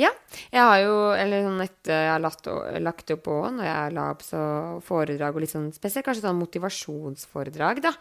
Ja. 0.00 0.11
Jeg 0.50 0.62
har 0.64 0.79
jo 0.83 0.94
eller 1.12 1.44
sånn 1.44 1.64
etter 1.64 2.00
jeg 2.07 2.12
har 2.14 2.22
lagt, 2.24 2.48
lagt 2.83 3.12
opp 3.14 3.29
òg, 3.31 3.44
når 3.59 3.68
jeg 3.68 3.92
la 3.98 4.07
opp 4.14 4.24
så 4.24 4.44
foredrag 4.87 5.37
og 5.37 5.44
litt 5.44 5.53
sånn 5.53 5.68
spesielt 5.77 6.09
kanskje 6.09 6.24
sånn 6.24 6.40
motivasjonsforedrag, 6.40 7.83
da. 7.85 7.92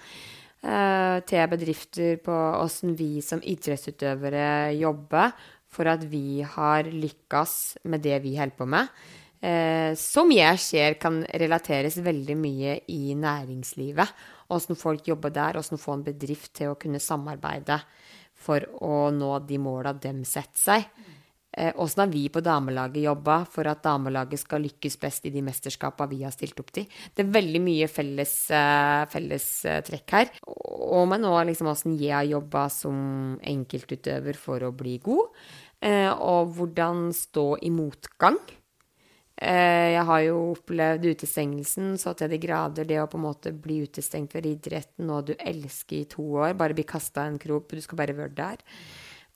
Eh, 0.64 1.18
til 1.28 1.44
bedrifter 1.52 2.22
på 2.24 2.34
åssen 2.64 2.96
vi 2.96 3.18
som 3.20 3.44
idrettsutøvere 3.44 4.72
jobber 4.80 5.36
for 5.74 5.90
at 5.90 6.06
vi 6.10 6.44
har 6.46 6.88
lykkes 6.88 7.84
med 7.90 8.04
det 8.06 8.22
vi 8.24 8.38
holder 8.38 8.58
på 8.58 8.70
med. 8.70 8.92
Eh, 9.44 9.92
som 10.00 10.32
jeg 10.32 10.60
ser 10.64 10.96
kan 11.02 11.20
relateres 11.28 11.98
veldig 12.00 12.38
mye 12.40 12.78
i 12.94 13.16
næringslivet. 13.20 14.14
Åssen 14.54 14.80
folk 14.80 15.08
jobber 15.10 15.34
der, 15.36 15.60
åssen 15.60 15.82
få 15.82 15.98
en 15.98 16.06
bedrift 16.06 16.54
til 16.60 16.72
å 16.72 16.80
kunne 16.80 17.02
samarbeide 17.04 17.82
for 18.44 18.64
å 18.84 19.10
nå 19.12 19.34
de 19.48 19.60
måla 19.60 19.94
de 19.96 20.14
setter 20.28 20.64
seg. 20.64 20.88
Åssen 21.54 22.02
eh, 22.02 22.06
har 22.06 22.12
vi 22.12 22.24
på 22.34 22.42
damelaget 22.42 23.04
jobba 23.04 23.36
for 23.46 23.68
at 23.70 23.84
damelaget 23.86 24.42
skal 24.42 24.64
lykkes 24.66 24.96
best 25.02 25.28
i 25.30 25.32
de 25.34 25.44
mesterskapene 25.46 26.10
vi 26.10 26.24
har 26.26 26.34
stilt 26.34 26.58
opp 26.64 26.72
til? 26.74 26.88
Det 27.14 27.22
er 27.22 27.36
veldig 27.36 27.62
mye 27.62 27.90
felles, 27.92 28.34
eh, 28.50 29.04
felles 29.12 29.50
eh, 29.70 29.82
trekk 29.86 30.16
her. 30.18 30.32
Og 30.48 31.06
men 31.12 31.28
òg 31.30 31.44
liksom 31.52 31.70
åssen 31.70 32.00
jeg 32.00 32.16
har 32.16 32.26
jobba 32.26 32.66
som 32.74 32.98
enkeltutøver 33.38 34.40
for 34.40 34.66
å 34.66 34.74
bli 34.74 34.98
god. 35.04 35.30
Og 35.84 36.54
hvordan 36.56 37.10
stå 37.12 37.58
i 37.62 37.72
motgang. 37.74 38.38
Jeg 39.36 40.04
har 40.08 40.22
jo 40.24 40.38
opplevd 40.54 41.10
utestengelsen 41.10 41.98
så 42.00 42.14
til 42.16 42.32
de 42.32 42.40
grader. 42.40 42.88
Det 42.88 43.02
å 43.02 43.10
på 43.12 43.20
en 43.20 43.26
måte 43.26 43.52
bli 43.52 43.82
utestengt 43.84 44.32
fra 44.32 44.40
idretten, 44.48 45.10
og 45.12 45.28
du 45.28 45.34
elsker 45.36 45.98
i 45.98 46.08
to 46.08 46.24
år. 46.46 46.54
Bare 46.56 46.78
bli 46.78 46.86
kasta 46.88 47.26
i 47.26 47.34
en 47.34 47.42
krok, 47.42 47.68
du 47.74 47.84
skal 47.84 48.00
bare 48.00 48.16
være 48.16 48.38
der. 48.38 48.64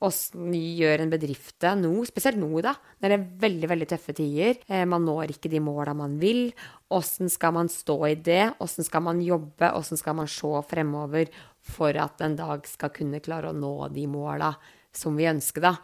Åssen 0.06 0.52
gjør 0.54 1.02
en 1.02 1.10
bedrift 1.10 1.56
det 1.64 1.72
nå, 1.80 1.90
spesielt 2.06 2.38
nå, 2.38 2.52
da, 2.62 2.76
når 3.02 3.10
det 3.10 3.16
er 3.16 3.24
veldig 3.42 3.70
veldig 3.72 3.88
tøffe 3.90 4.14
tider. 4.20 4.60
Eh, 4.70 4.84
man 4.86 5.08
når 5.08 5.34
ikke 5.34 5.50
de 5.50 5.62
måla 5.64 5.96
man 5.98 6.20
vil. 6.22 6.52
Åssen 6.94 7.32
skal 7.34 7.56
man 7.56 7.72
stå 7.74 7.96
i 8.12 8.14
det? 8.14 8.44
Åssen 8.62 8.86
skal 8.86 9.02
man 9.08 9.24
jobbe? 9.26 9.72
Åssen 9.74 9.98
skal 9.98 10.20
man 10.20 10.30
se 10.30 10.52
fremover 10.70 11.34
for 11.66 11.98
at 11.98 12.22
en 12.22 12.38
dag 12.38 12.70
skal 12.70 12.94
kunne 12.94 13.24
klare 13.26 13.50
å 13.50 13.58
nå 13.58 13.90
de 13.96 14.06
måla 14.12 14.54
som 14.98 15.16
vi 15.18 15.30
ønsker, 15.30 15.64
da. 15.64 15.76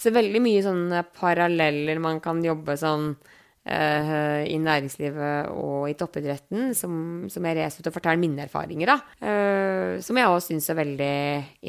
Så 0.00 0.14
veldig 0.14 0.42
mye 0.42 0.64
sånne 0.64 1.04
paralleller 1.16 2.02
man 2.02 2.20
kan 2.24 2.42
jobbe 2.44 2.78
sånn 2.80 3.14
Uh, 3.62 4.42
i 4.42 4.56
næringslivet 4.58 5.52
og 5.54 5.84
i 5.86 5.92
toppidretten, 5.94 6.72
som, 6.74 6.94
som 7.30 7.44
jeg 7.46 7.54
reiser 7.60 7.84
ut 7.84 7.92
og 7.92 7.94
forteller 7.94 8.18
mine 8.18 8.42
erfaringer. 8.42 8.90
da. 8.90 8.96
Uh, 9.22 10.00
som 10.02 10.18
jeg 10.18 10.26
òg 10.32 10.40
syns 10.42 10.66
er 10.72 10.80
veldig 10.80 11.18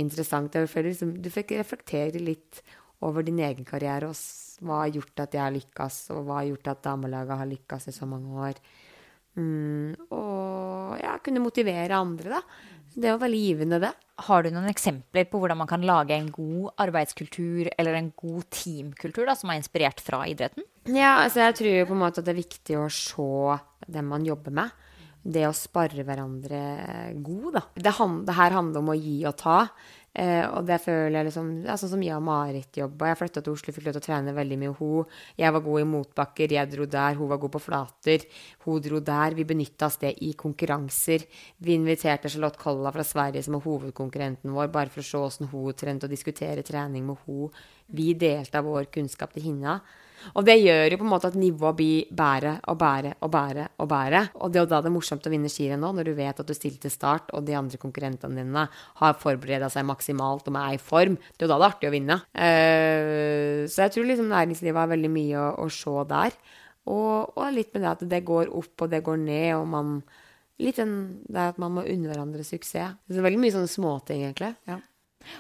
interessant. 0.02 0.58
Liksom, 0.58 1.12
du 1.22 1.30
fikk 1.30 1.54
reflektere 1.60 2.18
litt 2.18 2.64
over 3.06 3.22
din 3.28 3.44
egen 3.46 3.68
karriere 3.68 4.10
og 4.10 4.18
hva 4.64 4.84
har 4.84 4.96
gjort 4.96 5.22
at 5.26 5.38
jeg 5.38 5.44
har 5.44 5.54
lykkes, 5.54 6.00
og 6.16 6.26
hva 6.26 6.40
har 6.40 6.50
gjort 6.50 6.72
at 6.74 6.84
damelaget 6.90 7.42
har 7.44 7.52
lykkes 7.52 7.90
i 7.90 7.96
så 7.96 8.10
mange 8.10 8.42
år. 8.50 8.64
Mm, 9.38 9.94
og 10.14 11.00
ja, 11.02 11.16
kunne 11.26 11.42
motivere 11.42 11.98
andre, 11.98 12.40
da. 12.40 12.42
Det 12.94 13.10
var 13.10 13.22
veldig 13.24 13.42
givende, 13.42 13.80
det. 13.82 13.92
Har 14.28 14.44
du 14.46 14.52
noen 14.54 14.70
eksempler 14.70 15.26
på 15.30 15.40
hvordan 15.42 15.58
man 15.64 15.70
kan 15.70 15.86
lage 15.86 16.14
en 16.14 16.30
god 16.34 16.70
arbeidskultur 16.84 17.72
eller 17.74 17.98
en 17.98 18.12
god 18.16 18.46
teamkultur 18.54 19.26
da, 19.26 19.36
som 19.38 19.50
er 19.50 19.60
inspirert 19.62 20.04
fra 20.04 20.22
idretten? 20.30 20.66
Ja, 20.86 21.24
altså 21.24 21.42
jeg 21.48 21.58
tror 21.58 21.74
jo 21.74 21.88
på 21.90 21.98
en 21.98 22.04
måte 22.04 22.22
at 22.22 22.28
det 22.28 22.36
er 22.36 22.44
viktig 22.44 22.78
å 22.78 22.88
se 22.94 23.58
dem 23.90 24.12
man 24.14 24.28
jobber 24.28 24.54
med. 24.62 24.80
Det 25.24 25.46
å 25.48 25.56
sparre 25.56 26.04
hverandre 26.04 26.62
god, 27.24 27.50
da. 27.56 27.62
Det, 27.80 27.94
det 28.28 28.38
her 28.38 28.58
handler 28.58 28.84
om 28.84 28.92
å 28.92 28.98
gi 29.00 29.18
og 29.30 29.38
ta. 29.40 29.58
Eh, 30.14 30.44
og 30.46 30.68
det 30.68 30.76
føler 30.84 31.16
jeg 31.18 31.26
liksom 31.32 31.48
ja, 31.66 31.74
Sånn 31.74 31.90
som 31.96 32.02
jeg 32.06 32.14
og 32.14 32.26
Marit 32.28 32.78
jobba. 32.78 33.10
Jeg 33.10 33.18
flytta 33.18 33.42
til 33.42 33.56
Oslo, 33.56 33.74
fikk 33.74 33.88
lov 33.88 33.96
til 33.96 34.04
å 34.04 34.06
trene 34.06 34.36
veldig 34.38 34.60
mye 34.62 34.74
med. 34.78 35.16
Jeg 35.42 35.56
var 35.56 35.66
god 35.66 35.82
i 35.82 35.88
motbakker, 35.90 36.54
jeg 36.54 36.70
dro 36.70 36.88
der. 36.98 37.18
Hun 37.18 37.32
var 37.32 37.42
god 37.42 37.56
på 37.56 37.64
flater. 37.64 38.28
Hun 38.68 38.84
dro 38.86 39.02
der. 39.02 39.38
Vi 39.40 39.48
benytta 39.50 39.90
oss 39.90 39.98
det 40.04 40.14
i 40.22 40.34
konkurranser. 40.38 41.26
Vi 41.58 41.74
inviterte 41.80 42.30
Charlotte 42.30 42.62
Kolla 42.62 42.94
fra 42.94 43.06
Sverige, 43.08 43.42
som 43.46 43.58
er 43.58 43.66
hovedkonkurrenten 43.66 44.54
vår, 44.54 44.70
bare 44.74 44.94
for 44.94 45.02
å 45.02 45.08
se 45.08 45.24
åssen 45.24 45.50
hun 45.50 45.74
trente 45.74 46.06
og 46.06 46.14
diskutere 46.14 46.66
trening 46.66 47.08
med 47.10 47.26
henne. 47.26 47.66
Vi 47.94 48.14
delte 48.18 48.62
av 48.62 48.70
vår 48.70 48.92
kunnskap 48.94 49.34
til 49.34 49.50
henne. 49.50 49.80
Og 50.34 50.46
det 50.48 50.56
gjør 50.62 50.94
jo 50.94 51.00
på 51.02 51.06
en 51.06 51.12
måte 51.12 51.30
at 51.30 51.38
nivået 51.40 51.78
blir 51.78 52.10
bedre 52.16 52.56
og 52.72 52.80
bedre 52.82 53.14
og 53.20 53.32
bedre. 53.34 53.68
Og 53.84 53.90
bedre. 53.92 54.24
Og 54.40 54.54
det 54.54 54.62
er 54.62 54.66
jo 54.66 54.72
da 54.72 54.82
det 54.84 54.92
er 54.92 54.96
morsomt 54.96 55.28
å 55.28 55.34
vinne 55.34 55.52
skirenn 55.52 55.84
nå, 55.84 55.92
når 55.98 56.10
du 56.10 56.14
vet 56.18 56.42
at 56.44 56.50
du 56.50 56.56
stiller 56.58 56.80
til 56.82 56.94
start, 56.94 57.32
og 57.36 57.46
de 57.48 57.58
andre 57.60 57.80
konkurrentene 57.82 58.42
dine 58.42 58.66
har 59.02 59.22
forberedt 59.22 59.70
seg 59.74 59.88
maksimalt 59.88 60.50
og 60.50 60.60
er 60.60 60.78
i 60.78 60.82
form. 60.82 61.20
Det 61.34 61.46
er 61.46 61.48
jo 61.48 61.54
da 61.54 61.60
det 61.62 61.68
er 61.68 61.76
artig 61.76 61.92
å 61.92 61.94
vinne. 61.94 62.20
Uh, 62.34 63.64
så 63.70 63.86
jeg 63.86 63.96
tror 63.96 64.10
liksom 64.10 64.32
næringslivet 64.32 64.82
har 64.84 64.92
veldig 64.92 65.14
mye 65.14 65.40
å, 65.40 65.48
å 65.66 65.70
se 65.74 65.96
der. 66.10 66.38
Og, 66.84 67.38
og, 67.38 67.46
litt 67.56 67.72
med 67.76 67.86
det 67.86 67.94
at 67.94 68.04
det 68.12 68.26
går 68.28 68.52
opp 68.52 68.84
og 68.84 68.92
det 68.92 69.04
går 69.06 69.24
ned, 69.24 69.50
og 69.62 69.70
man 69.78 69.96
Litt 70.62 70.78
den, 70.78 71.24
det 71.34 71.48
at 71.50 71.58
man 71.60 71.74
må 71.74 71.82
unne 71.90 72.12
hverandre 72.12 72.44
suksess. 72.46 72.94
Det 73.10 73.18
er 73.18 73.26
veldig 73.26 73.40
mye 73.42 73.54
sånne 73.56 73.72
småting, 73.72 74.20
egentlig. 74.28 74.52
Ja. 74.70 74.78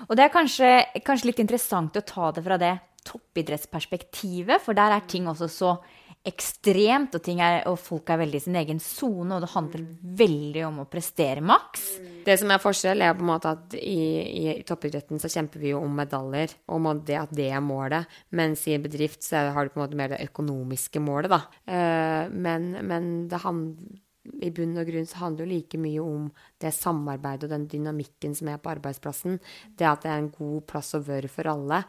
Og 0.07 0.17
det 0.17 0.25
er 0.25 0.31
kanskje, 0.33 0.69
kanskje 1.05 1.29
litt 1.29 1.41
interessant 1.43 1.99
å 1.99 2.01
ta 2.07 2.31
det 2.33 2.41
fra 2.43 2.57
det 2.59 2.71
toppidrettsperspektivet, 3.07 4.63
for 4.63 4.77
der 4.77 4.95
er 4.95 5.05
ting 5.09 5.27
også 5.29 5.49
så 5.51 5.75
ekstremt, 6.23 7.17
og, 7.17 7.25
er, 7.35 7.57
og 7.67 7.75
folk 7.83 8.07
er 8.13 8.21
veldig 8.21 8.39
i 8.39 8.43
sin 8.45 8.55
egen 8.55 8.79
sone, 8.79 9.35
og 9.35 9.43
det 9.43 9.49
handler 9.51 9.83
veldig 10.21 10.61
om 10.69 10.77
å 10.83 10.87
prestere 10.87 11.43
maks. 11.43 11.83
Det 12.23 12.37
som 12.39 12.53
er 12.53 12.61
forskjell, 12.63 13.03
er 13.03 13.17
på 13.17 13.25
en 13.25 13.31
måte 13.33 13.51
at 13.51 13.75
i, 13.75 13.97
i, 14.23 14.45
i 14.53 14.63
toppidretten 14.67 15.19
så 15.19 15.31
kjemper 15.31 15.59
vi 15.59 15.73
jo 15.73 15.81
om 15.83 15.99
medaljer, 15.99 16.55
om 16.71 16.87
det 17.03 17.19
at 17.19 17.35
det 17.35 17.49
er 17.51 17.65
målet, 17.65 18.07
mens 18.31 18.63
i 18.69 18.77
en 18.77 18.85
bedrift 18.85 19.25
så 19.25 19.49
har 19.51 19.67
du 19.67 19.73
på 19.73 19.81
en 19.81 19.83
måte 19.83 19.99
mer 19.99 20.15
det 20.15 20.23
økonomiske 20.29 21.03
målet, 21.03 21.33
da. 21.33 21.41
Uh, 21.67 22.31
men, 22.31 22.71
men 22.87 23.13
det 23.31 23.43
handler 23.43 23.99
i 24.23 24.53
bunn 24.55 24.77
og 24.79 24.87
grunn 24.87 25.07
så 25.07 25.25
handler 25.25 25.43
det 25.43 25.51
jo 25.51 25.57
like 25.57 25.79
mye 25.83 26.03
om 26.03 26.27
det 26.63 26.71
samarbeidet 26.75 27.49
og 27.49 27.51
den 27.51 27.65
dynamikken 27.71 28.35
som 28.37 28.47
er 28.47 28.61
på 28.63 28.71
arbeidsplassen. 28.71 29.39
Det 29.75 29.87
at 29.87 30.05
det 30.05 30.13
er 30.13 30.21
en 30.21 30.29
god 30.31 30.63
plass 30.69 30.93
å 30.95 31.03
være 31.03 31.31
for 31.31 31.49
alle 31.51 31.81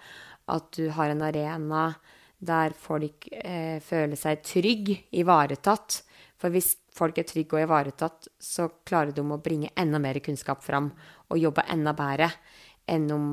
at 0.50 0.68
du 0.76 0.88
har 0.92 1.12
en 1.12 1.24
arena 1.24 1.86
der 2.44 2.74
folk 2.76 3.28
eh, 3.32 3.80
føler 3.80 4.18
seg 4.20 4.42
trygg, 4.44 4.90
ivaretatt. 5.16 6.02
For 6.40 6.52
hvis 6.52 6.74
folk 6.94 7.18
er 7.18 7.26
trygge 7.28 7.56
og 7.56 7.64
ivaretatt, 7.64 8.28
så 8.42 8.68
klarer 8.86 9.14
de 9.14 9.24
å 9.24 9.40
bringe 9.40 9.72
enda 9.80 10.00
mer 10.02 10.20
kunnskap 10.24 10.62
fram 10.64 10.90
og 11.30 11.40
jobbe 11.40 11.64
enda 11.72 11.94
bedre 11.96 12.30
enn 12.90 13.08
om 13.14 13.28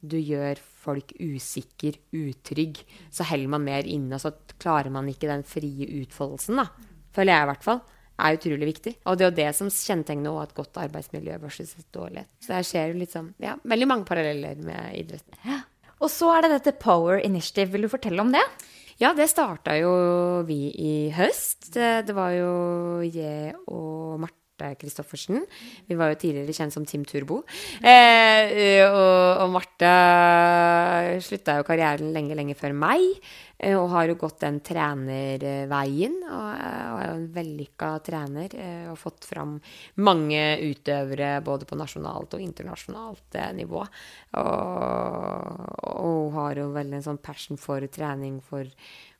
du 0.00 0.16
gjør 0.16 0.60
folk 0.80 1.12
usikker, 1.20 1.96
utrygg. 2.16 2.80
Så 3.12 3.26
heller 3.28 3.52
man 3.52 3.64
mer 3.66 3.88
inne, 3.88 4.16
og 4.16 4.22
så 4.22 4.32
klarer 4.60 4.92
man 4.92 5.08
ikke 5.12 5.28
den 5.28 5.44
frie 5.44 5.88
utfoldelsen, 6.00 6.60
da. 6.60 6.68
Føler 7.16 7.34
jeg 7.34 7.44
i 7.44 7.50
hvert 7.50 7.66
fall. 7.66 7.82
Er 8.20 8.36
utrolig 8.36 8.68
viktig. 8.68 8.94
Og 9.08 9.16
det 9.16 9.24
er 9.24 9.30
jo 9.30 9.36
det 9.38 9.50
som 9.56 9.72
kjennetegner 9.72 10.42
et 10.42 10.56
godt 10.56 10.76
arbeidsmiljø 10.80 11.38
versus 11.40 11.72
et 11.80 11.88
dårlig. 11.92 12.26
Så 12.44 12.58
jeg 12.58 12.68
ser 12.68 12.92
jo 12.92 13.08
sånn, 13.08 13.30
ja, 13.40 13.56
veldig 13.64 13.88
mange 13.88 14.08
paralleller 14.08 14.60
med 14.64 14.96
idretten. 15.00 15.40
Ja. 15.44 15.62
Og 16.00 16.10
så 16.12 16.32
er 16.34 16.44
det 16.44 16.54
dette 16.56 16.78
Power 16.80 17.20
Initiative. 17.20 17.74
Vil 17.74 17.86
du 17.86 17.92
fortelle 17.92 18.22
om 18.24 18.32
det? 18.32 18.44
Ja, 19.00 19.14
det 19.16 19.30
starta 19.32 19.76
jo 19.80 19.92
vi 20.48 20.68
i 20.76 20.94
høst. 21.16 21.70
Det, 21.72 22.12
var 22.16 22.34
jo 22.36 22.52
jeg 23.04 23.54
og 23.68 24.20
Marte 24.20 24.39
Kristoffersen. 24.80 25.44
Vi 25.88 25.98
var 25.98 26.12
jo 26.12 26.20
tidligere 26.20 26.54
kjent 26.56 26.74
som 26.74 26.86
Team 26.88 27.04
Turbo. 27.08 27.42
Eh, 27.80 28.84
og, 28.86 29.44
og 29.44 29.54
Marte 29.54 29.92
slutta 31.24 31.58
jo 31.58 31.66
karrieren 31.68 32.12
lenge, 32.14 32.36
lenge 32.38 32.58
før 32.58 32.76
meg. 32.76 33.06
Og 33.60 33.90
har 33.92 34.08
jo 34.08 34.16
gått 34.16 34.38
den 34.40 34.60
trenerveien. 34.64 36.16
Og, 36.24 36.46
og 36.46 37.00
er 37.00 37.10
jo 37.10 37.16
en 37.18 37.26
vellykka 37.34 37.90
trener. 38.06 38.56
Og 38.92 39.00
fått 39.00 39.28
fram 39.28 39.58
mange 40.00 40.42
utøvere 40.64 41.34
både 41.44 41.68
på 41.68 41.78
nasjonalt 41.80 42.38
og 42.38 42.44
internasjonalt 42.44 43.40
eh, 43.40 43.52
nivå. 43.60 43.84
Og, 44.40 45.68
og 46.00 46.32
har 46.38 46.62
jo 46.62 46.70
veldig 46.74 47.00
en 47.00 47.08
sånn 47.10 47.22
passion 47.22 47.60
for 47.60 47.84
trening, 47.92 48.40
for, 48.44 48.68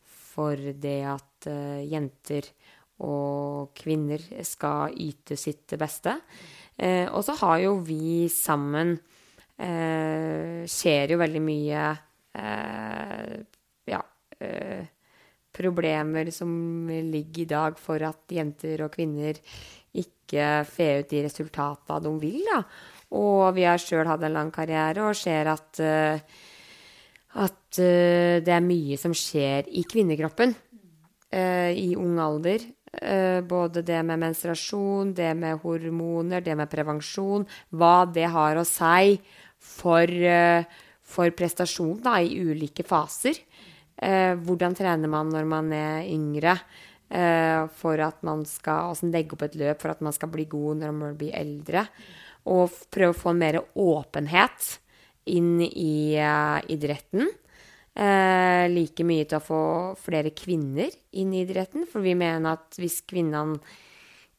for 0.07 0.57
det 0.57 1.01
at 1.11 1.51
uh, 1.51 1.81
jenter 1.85 2.47
og 3.07 3.75
kvinner 3.77 4.23
skal 4.47 4.95
yte 5.01 5.37
sitt 5.41 5.77
beste. 5.81 6.19
Eh, 6.81 7.07
og 7.13 7.25
så 7.27 7.35
har 7.43 7.59
jo 7.61 7.75
vi 7.85 8.25
sammen 8.33 8.95
eh, 9.61 10.65
Skjer 10.65 11.13
jo 11.13 11.19
veldig 11.21 11.43
mye 11.45 11.83
eh, 12.41 13.35
Ja 13.91 14.01
eh, 14.41 14.87
Problemer 15.61 16.31
som 16.33 16.89
ligger 16.89 17.43
i 17.43 17.51
dag 17.51 17.77
for 17.77 18.01
at 18.07 18.33
jenter 18.33 18.87
og 18.87 18.95
kvinner 18.95 19.37
ikke 19.91 20.63
får 20.71 21.03
ut 21.03 21.11
de 21.11 21.23
resultatene 21.27 22.01
de 22.07 22.13
vil. 22.23 22.39
da. 22.47 22.61
Og 23.19 23.51
vi 23.57 23.67
har 23.67 23.83
sjøl 23.83 24.07
hatt 24.07 24.23
en 24.25 24.37
lang 24.39 24.53
karriere 24.55 25.09
og 25.11 25.19
ser 25.19 25.51
at, 25.51 25.83
eh, 25.83 26.23
at 27.45 27.83
eh, 27.83 28.39
det 28.47 28.55
er 28.55 28.65
mye 28.65 28.97
som 29.03 29.13
skjer 29.13 29.69
i 29.69 29.85
kvinnekroppen 29.85 30.57
i 31.31 31.93
ung 31.95 32.17
alder 32.19 32.65
både 33.47 33.85
det 33.87 34.01
med 34.03 34.19
menstruasjon, 34.19 35.13
det 35.15 35.31
med 35.39 35.61
hormoner, 35.63 36.43
det 36.43 36.57
med 36.59 36.71
prevensjon. 36.73 37.45
Hva 37.71 38.03
det 38.11 38.27
har 38.35 38.59
å 38.59 38.65
si 38.67 39.15
for, 39.61 40.11
uh, 40.11 40.65
for 41.03 41.31
prestasjon 41.37 42.01
da, 42.03 42.17
i 42.19 42.41
ulike 42.41 42.83
faser. 42.87 43.39
Eh, 44.01 44.33
hvordan 44.41 44.77
trener 44.77 45.11
man 45.13 45.29
når 45.33 45.49
man 45.49 45.73
er 45.77 46.07
yngre? 46.09 46.57
Eh, 47.11 47.67
for 47.77 48.01
at 48.01 48.23
man 48.25 48.47
skal 48.49 48.93
altså 48.93 49.11
legge 49.11 49.35
opp 49.35 49.43
et 49.45 49.59
løp 49.59 49.83
for 49.83 49.93
at 49.93 50.01
man 50.05 50.15
skal 50.15 50.31
bli 50.33 50.47
god 50.49 50.81
når 50.81 50.95
man 50.97 51.19
blir 51.21 51.35
eldre. 51.37 51.85
Og 52.49 52.73
prøve 52.89 53.13
å 53.13 53.21
få 53.27 53.35
mer 53.37 53.61
åpenhet 53.77 54.71
inn 55.29 55.59
i 55.61 56.17
idretten. 56.73 57.29
Eh, 57.91 58.65
like 58.71 59.05
mye 59.05 59.27
til 59.27 59.41
å 59.41 59.45
få 59.45 59.63
flere 59.99 60.31
kvinner 60.37 60.93
inn 61.19 61.35
i 61.35 61.43
idretten. 61.45 61.89
For 61.91 62.05
vi 62.05 62.15
mener 62.19 62.59
at 62.59 62.81
hvis 62.81 63.03
kvinnene 63.09 63.59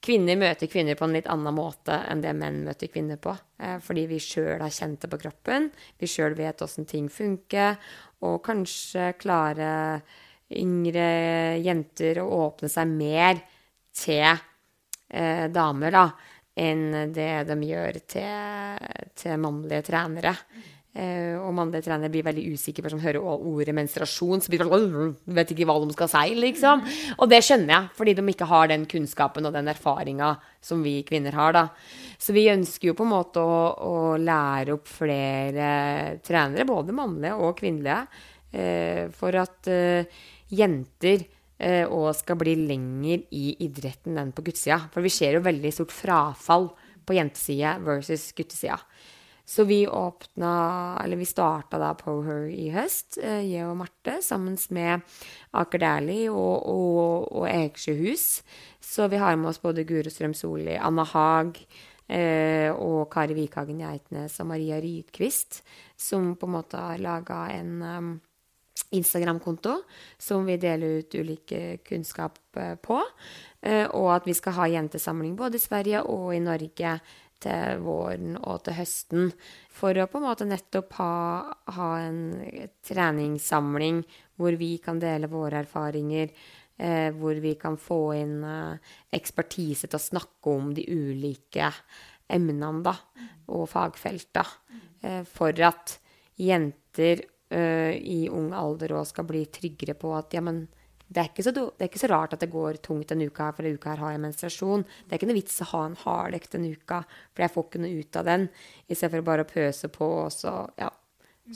Kvinner 0.01 0.33
møter 0.33 0.65
kvinner 0.65 0.97
på 0.97 1.05
en 1.05 1.13
litt 1.13 1.27
annen 1.29 1.53
måte 1.53 1.93
enn 2.09 2.23
det 2.23 2.31
menn 2.33 2.63
møter 2.65 2.89
kvinner 2.89 3.19
på. 3.21 3.35
Eh, 3.61 3.75
fordi 3.85 4.07
vi 4.09 4.17
sjøl 4.17 4.63
har 4.63 4.73
kjent 4.73 5.03
det 5.03 5.09
på 5.11 5.19
kroppen, 5.21 5.67
vi 6.01 6.09
sjøl 6.09 6.33
vet 6.39 6.63
åssen 6.65 6.87
ting 6.89 7.05
funker, 7.05 7.77
og 8.25 8.39
kanskje 8.41 9.11
klare 9.21 9.69
yngre 10.57 11.05
jenter 11.61 12.23
å 12.23 12.25
åpne 12.47 12.71
seg 12.73 12.89
mer 12.89 13.43
til 13.93 14.25
eh, 14.25 15.45
damer, 15.53 15.93
da, 15.93 16.05
enn 16.65 17.13
det 17.13 17.31
de 17.51 17.61
gjør 17.69 18.01
til, 18.09 18.89
til 19.21 19.37
mannlige 19.45 19.85
trenere. 19.91 20.33
Uh, 20.91 21.37
og 21.39 21.53
mannlige 21.55 21.85
trenere 21.85 22.11
blir 22.11 22.25
veldig 22.25 22.41
usikre 22.51 22.83
for 22.83 22.97
å 22.97 22.99
hører 22.99 23.23
ordet 23.23 23.71
menstruasjon. 23.77 24.41
Så 24.43 24.51
blir 24.51 24.59
de 24.59 24.67
sånn 24.67 25.13
Vet 25.37 25.53
ikke 25.53 25.67
hva 25.69 25.77
de 25.79 25.95
skal 25.95 26.09
si, 26.11 26.33
liksom. 26.35 26.81
Og 27.15 27.29
det 27.31 27.39
skjønner 27.47 27.71
jeg, 27.71 27.91
fordi 27.95 28.15
de 28.17 28.25
ikke 28.33 28.47
har 28.49 28.67
den 28.67 28.83
kunnskapen 28.91 29.47
og 29.47 29.55
den 29.55 29.71
erfaringa 29.71 30.33
som 30.59 30.83
vi 30.83 30.97
kvinner 31.07 31.37
har, 31.39 31.55
da. 31.55 31.63
Så 32.19 32.35
vi 32.35 32.49
ønsker 32.51 32.91
jo 32.91 32.95
på 32.99 33.07
en 33.07 33.13
måte 33.13 33.39
å, 33.39 33.61
å 33.87 33.93
lære 34.19 34.75
opp 34.75 34.91
flere 34.91 35.69
trenere, 36.27 36.67
både 36.67 36.97
mannlige 36.97 37.39
og 37.39 37.55
kvinnelige, 37.61 38.01
eh, 38.51 39.05
for 39.15 39.39
at 39.39 39.71
eh, 39.71 40.25
jenter 40.51 41.29
òg 41.61 42.07
skal 42.17 42.39
bli 42.41 42.55
lenger 42.57 43.19
i 43.37 43.51
idretten 43.61 44.15
enn 44.17 44.31
på 44.33 44.41
guttesida. 44.41 44.79
For 44.89 45.05
vi 45.05 45.11
ser 45.13 45.35
jo 45.37 45.43
veldig 45.45 45.71
stort 45.75 45.93
frafall 45.93 46.71
på 47.05 47.13
jentesida 47.13 47.75
versus 47.85 48.31
guttesida. 48.33 48.79
Så 49.45 49.63
vi 49.63 49.87
åpna 49.87 50.99
Eller 51.03 51.17
vi 51.17 51.25
starta 51.25 51.79
da 51.81 51.93
Poher 51.97 52.47
i 52.49 52.69
høst, 52.71 53.17
eh, 53.21 53.41
jeg 53.49 53.67
og 53.67 53.77
Marte, 53.81 54.19
sammen 54.21 54.57
med 54.69 55.01
Aker 55.57 55.81
Dæhlie 55.81 56.31
og, 56.31 56.67
og, 56.69 57.31
og 57.31 57.47
Ekersjøhus. 57.49 58.41
Så 58.79 59.07
vi 59.11 59.19
har 59.21 59.35
med 59.35 59.49
oss 59.49 59.61
både 59.61 59.85
Guro 59.87 60.09
Strøm 60.09 60.33
Solli, 60.37 60.75
Anna 60.77 61.03
Haag 61.03 61.59
eh, 62.07 62.69
og 62.71 63.09
Kari 63.11 63.35
Vikhagen 63.37 63.81
Geitnes 63.81 64.39
og 64.39 64.51
Maria 64.53 64.79
Rydquist, 64.81 65.63
som 65.97 66.35
på 66.35 66.49
en 66.49 66.55
måte 66.59 66.77
har 66.77 67.01
laga 67.01 67.45
en 67.55 67.81
um, 67.81 68.11
Instagram-konto 68.91 69.77
som 70.19 70.45
vi 70.45 70.57
deler 70.61 71.01
ut 71.01 71.15
ulike 71.15 71.79
kunnskap 71.87 72.39
eh, 72.57 72.75
på. 72.75 73.01
Og 73.61 74.07
at 74.09 74.25
vi 74.25 74.33
skal 74.33 74.55
ha 74.57 74.63
jentesamling 74.71 75.35
både 75.37 75.59
i 75.59 75.61
Sverige 75.61 75.99
og 76.09 76.31
i 76.33 76.39
Norge 76.41 76.95
til 77.43 77.83
våren 77.85 78.37
og 78.39 78.63
til 78.65 78.77
høsten. 78.77 79.31
For 79.73 79.97
å 79.97 80.07
på 80.09 80.19
en 80.19 80.27
måte 80.27 80.47
nettopp 80.49 80.95
ha, 80.99 81.13
ha 81.75 81.89
en 82.03 82.23
treningssamling 82.87 84.03
hvor 84.39 84.57
vi 84.59 84.75
kan 84.83 85.01
dele 85.01 85.29
våre 85.31 85.63
erfaringer. 85.65 86.33
Eh, 86.81 87.11
hvor 87.13 87.37
vi 87.37 87.53
kan 87.61 87.75
få 87.77 87.99
inn 88.17 88.39
eh, 88.47 88.93
ekspertise 89.13 89.85
til 89.85 89.99
å 89.99 90.01
snakke 90.01 90.49
om 90.49 90.71
de 90.73 90.87
ulike 90.89 91.67
emnene 92.31 92.81
da, 92.85 92.95
og 93.53 93.67
fagfelta. 93.69 94.45
Eh, 95.03 95.21
for 95.29 95.53
at 95.67 95.97
jenter 96.41 97.21
eh, 97.51 97.93
i 97.97 98.23
ung 98.31 98.49
alder 98.57 98.95
òg 98.97 99.09
skal 99.11 99.27
bli 99.29 99.43
tryggere 99.53 99.97
på 99.99 100.15
at 100.17 100.33
ja, 100.33 100.41
men 100.45 100.63
det 101.11 101.19
er, 101.19 101.27
ikke 101.27 101.43
så, 101.43 101.51
det 101.51 101.83
er 101.83 101.89
ikke 101.89 101.99
så 101.99 102.07
rart 102.07 102.33
at 102.37 102.43
det 102.43 102.47
går 102.53 102.77
tungt 102.85 103.09
denne 103.11 103.27
uka, 103.27 103.49
for 103.51 103.67
denne 103.67 103.75
uka 103.75 103.91
her 103.91 104.03
har 104.05 104.13
jeg 104.13 104.21
menstruasjon. 104.23 104.85
Det 104.85 105.11
er 105.11 105.19
ikke 105.19 105.27
noe 105.27 105.39
vits 105.41 105.57
å 105.63 105.67
ha 105.73 105.81
en 105.89 105.97
hardøkt 106.05 106.55
denne 106.55 106.71
uka, 106.71 107.01
for 107.33 107.43
jeg 107.43 107.51
får 107.51 107.65
ikke 107.67 107.81
noe 107.83 107.97
ut 107.99 108.19
av 108.21 108.29
den. 108.29 108.45
I 108.87 108.95
stedet 108.95 109.17
for 109.17 109.27
bare 109.27 109.43
å 109.43 109.49
pøse 109.49 109.89
på, 109.91 110.07
og 110.21 110.31
så 110.31 110.53
ja, 110.79 110.87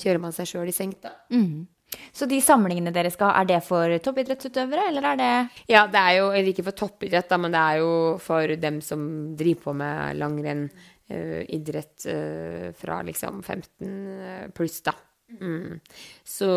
kjører 0.01 0.21
man 0.25 0.35
seg 0.35 0.51
sjøl 0.51 0.71
i 0.71 0.75
senk, 0.75 0.99
da. 1.05 1.13
Mm. 1.31 1.63
Så 2.11 2.27
de 2.27 2.41
samlingene 2.43 2.91
dere 2.91 3.13
skal 3.13 3.31
ha, 3.31 3.39
er 3.39 3.49
det 3.53 3.61
for 3.63 3.95
toppidrettsutøvere, 4.03 4.89
eller 4.89 5.09
er 5.13 5.21
det 5.21 5.31
Ja, 5.71 5.85
det 5.87 6.01
er 6.01 6.17
jo 6.17 6.29
eller 6.33 6.51
ikke 6.51 6.67
for 6.67 6.81
toppidrett, 6.83 7.29
da, 7.31 7.39
men 7.39 7.55
det 7.55 7.63
er 7.63 7.81
jo 7.85 7.93
for 8.23 8.55
dem 8.59 8.81
som 8.83 9.07
driver 9.39 9.69
på 9.69 9.79
med 9.85 10.19
langrenn, 10.19 10.67
uh, 11.13 11.41
idrett 11.47 12.09
uh, 12.11 12.69
fra 12.75 12.99
liksom 13.07 13.39
15 13.39 14.51
pluss, 14.57 14.81
da. 14.83 14.97
Mm. 15.29 15.79
Så 16.27 16.47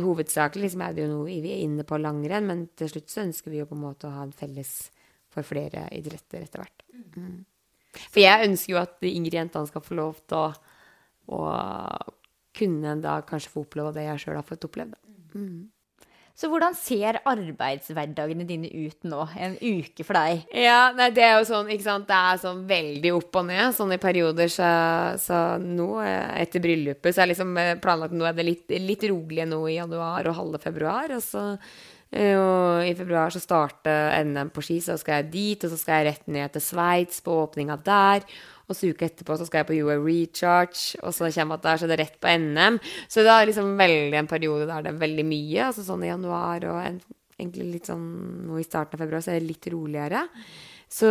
hovedsakelig 0.00 0.68
liksom 0.68 0.84
er 0.86 0.96
det 0.96 1.04
jo 1.04 1.10
noe 1.12 1.40
vi 1.44 1.52
er 1.52 1.64
inne 1.66 1.84
på 1.86 1.98
langrenn, 2.00 2.48
men 2.48 2.64
til 2.78 2.90
slutt 2.92 3.12
så 3.12 3.24
ønsker 3.26 3.52
vi 3.52 3.60
jo 3.60 3.68
på 3.68 3.76
en 3.76 3.84
måte 3.84 4.08
å 4.08 4.14
ha 4.14 4.24
en 4.24 4.34
felles 4.36 4.74
for 5.30 5.46
flere 5.46 5.86
idretter 5.94 6.42
etter 6.42 6.64
hvert. 6.64 6.86
Mm. 7.16 7.42
For 8.00 8.22
jeg 8.22 8.48
ønsker 8.48 8.74
jo 8.74 8.80
at 8.80 8.96
de 9.02 9.12
yngre 9.18 9.40
jentene 9.40 9.70
skal 9.70 9.84
få 9.84 9.98
lov 9.98 10.22
til 10.30 10.38
å, 10.38 10.48
å 11.34 11.42
kunne 12.56 12.96
da 13.02 13.20
kanskje 13.26 13.52
få 13.52 13.64
oppleve 13.66 13.94
det 13.96 14.06
jeg 14.06 14.24
sjøl 14.24 14.38
har 14.40 14.46
fått 14.46 14.66
opplevd. 14.66 14.96
Mm. 15.34 15.68
Så 16.40 16.48
hvordan 16.48 16.72
ser 16.72 17.18
arbeidshverdagene 17.28 18.46
dine 18.48 18.70
ut 18.86 19.04
nå? 19.04 19.26
En 19.36 19.58
uke 19.60 20.06
for 20.08 20.16
deg? 20.16 20.46
Ja, 20.56 20.88
nei, 20.96 21.10
det 21.12 21.26
er 21.26 21.34
jo 21.36 21.44
sånn, 21.50 21.68
ikke 21.68 21.84
sant. 21.84 22.06
Det 22.08 22.16
er 22.16 22.40
sånn 22.40 22.62
veldig 22.70 23.12
opp 23.18 23.36
og 23.42 23.44
ned. 23.50 23.74
Sånn 23.76 23.92
i 23.92 24.00
perioder 24.00 24.48
så, 24.48 24.70
så 25.20 25.40
nå, 25.60 25.90
etter 26.00 26.64
bryllupet, 26.64 27.12
så 27.12 27.26
er 27.26 27.32
liksom 27.34 27.52
eh, 27.60 27.74
planlagt 27.82 28.16
nå 28.16 28.24
er 28.24 28.38
det 28.38 28.46
litt, 28.48 28.72
litt 28.72 29.04
roligere 29.10 29.50
nå 29.50 29.60
i 29.68 29.76
januar 29.76 30.30
og 30.30 30.38
halve 30.38 30.62
februar. 30.62 31.12
Og 31.18 31.20
så 31.26 31.44
eh, 32.08 32.32
og 32.40 32.88
i 32.88 32.96
februar 32.96 33.36
så 33.36 33.44
starter 33.44 34.16
NM 34.24 34.54
på 34.54 34.64
ski, 34.64 34.78
så 34.86 34.96
skal 35.00 35.20
jeg 35.20 35.32
dit. 35.36 35.68
Og 35.68 35.74
så 35.74 35.82
skal 35.82 36.00
jeg 36.00 36.14
rett 36.14 36.32
ned 36.38 36.56
til 36.56 36.64
Sveits 36.70 37.20
på 37.26 37.36
åpninga 37.42 37.76
der. 37.84 38.24
Og 38.70 38.78
så 38.78 38.92
uka 38.92 39.08
etterpå 39.08 39.34
så 39.36 39.46
skal 39.48 39.64
jeg 39.64 39.68
på 39.70 39.78
UA 39.82 39.96
Recharge, 39.98 41.00
og 41.02 41.14
så 41.16 41.30
kommer 41.34 41.58
at 41.58 41.64
det 41.64 41.72
er 41.72 41.80
så 41.80 41.88
er 41.88 41.92
det 41.92 42.00
rett 42.04 42.18
på 42.22 42.34
NM. 42.44 42.78
Så 43.10 43.24
det 43.26 43.34
er 43.34 43.48
liksom 43.50 43.72
veldig 43.80 44.18
en 44.20 44.30
periode 44.30 44.68
der 44.70 44.86
det 44.86 44.92
er 44.92 45.00
veldig 45.04 45.26
mye. 45.26 45.64
Altså 45.66 45.86
sånn 45.86 46.06
i 46.06 46.12
januar 46.12 46.66
og 46.70 46.82
en, 46.84 47.00
egentlig 47.40 47.70
litt 47.74 47.90
sånn 47.90 48.04
nå 48.46 48.60
i 48.60 48.66
starten 48.66 48.94
av 48.94 49.02
februar 49.02 49.24
så 49.24 49.34
er 49.34 49.40
det 49.42 49.50
litt 49.50 49.70
roligere. 49.74 50.26
Så 50.90 51.10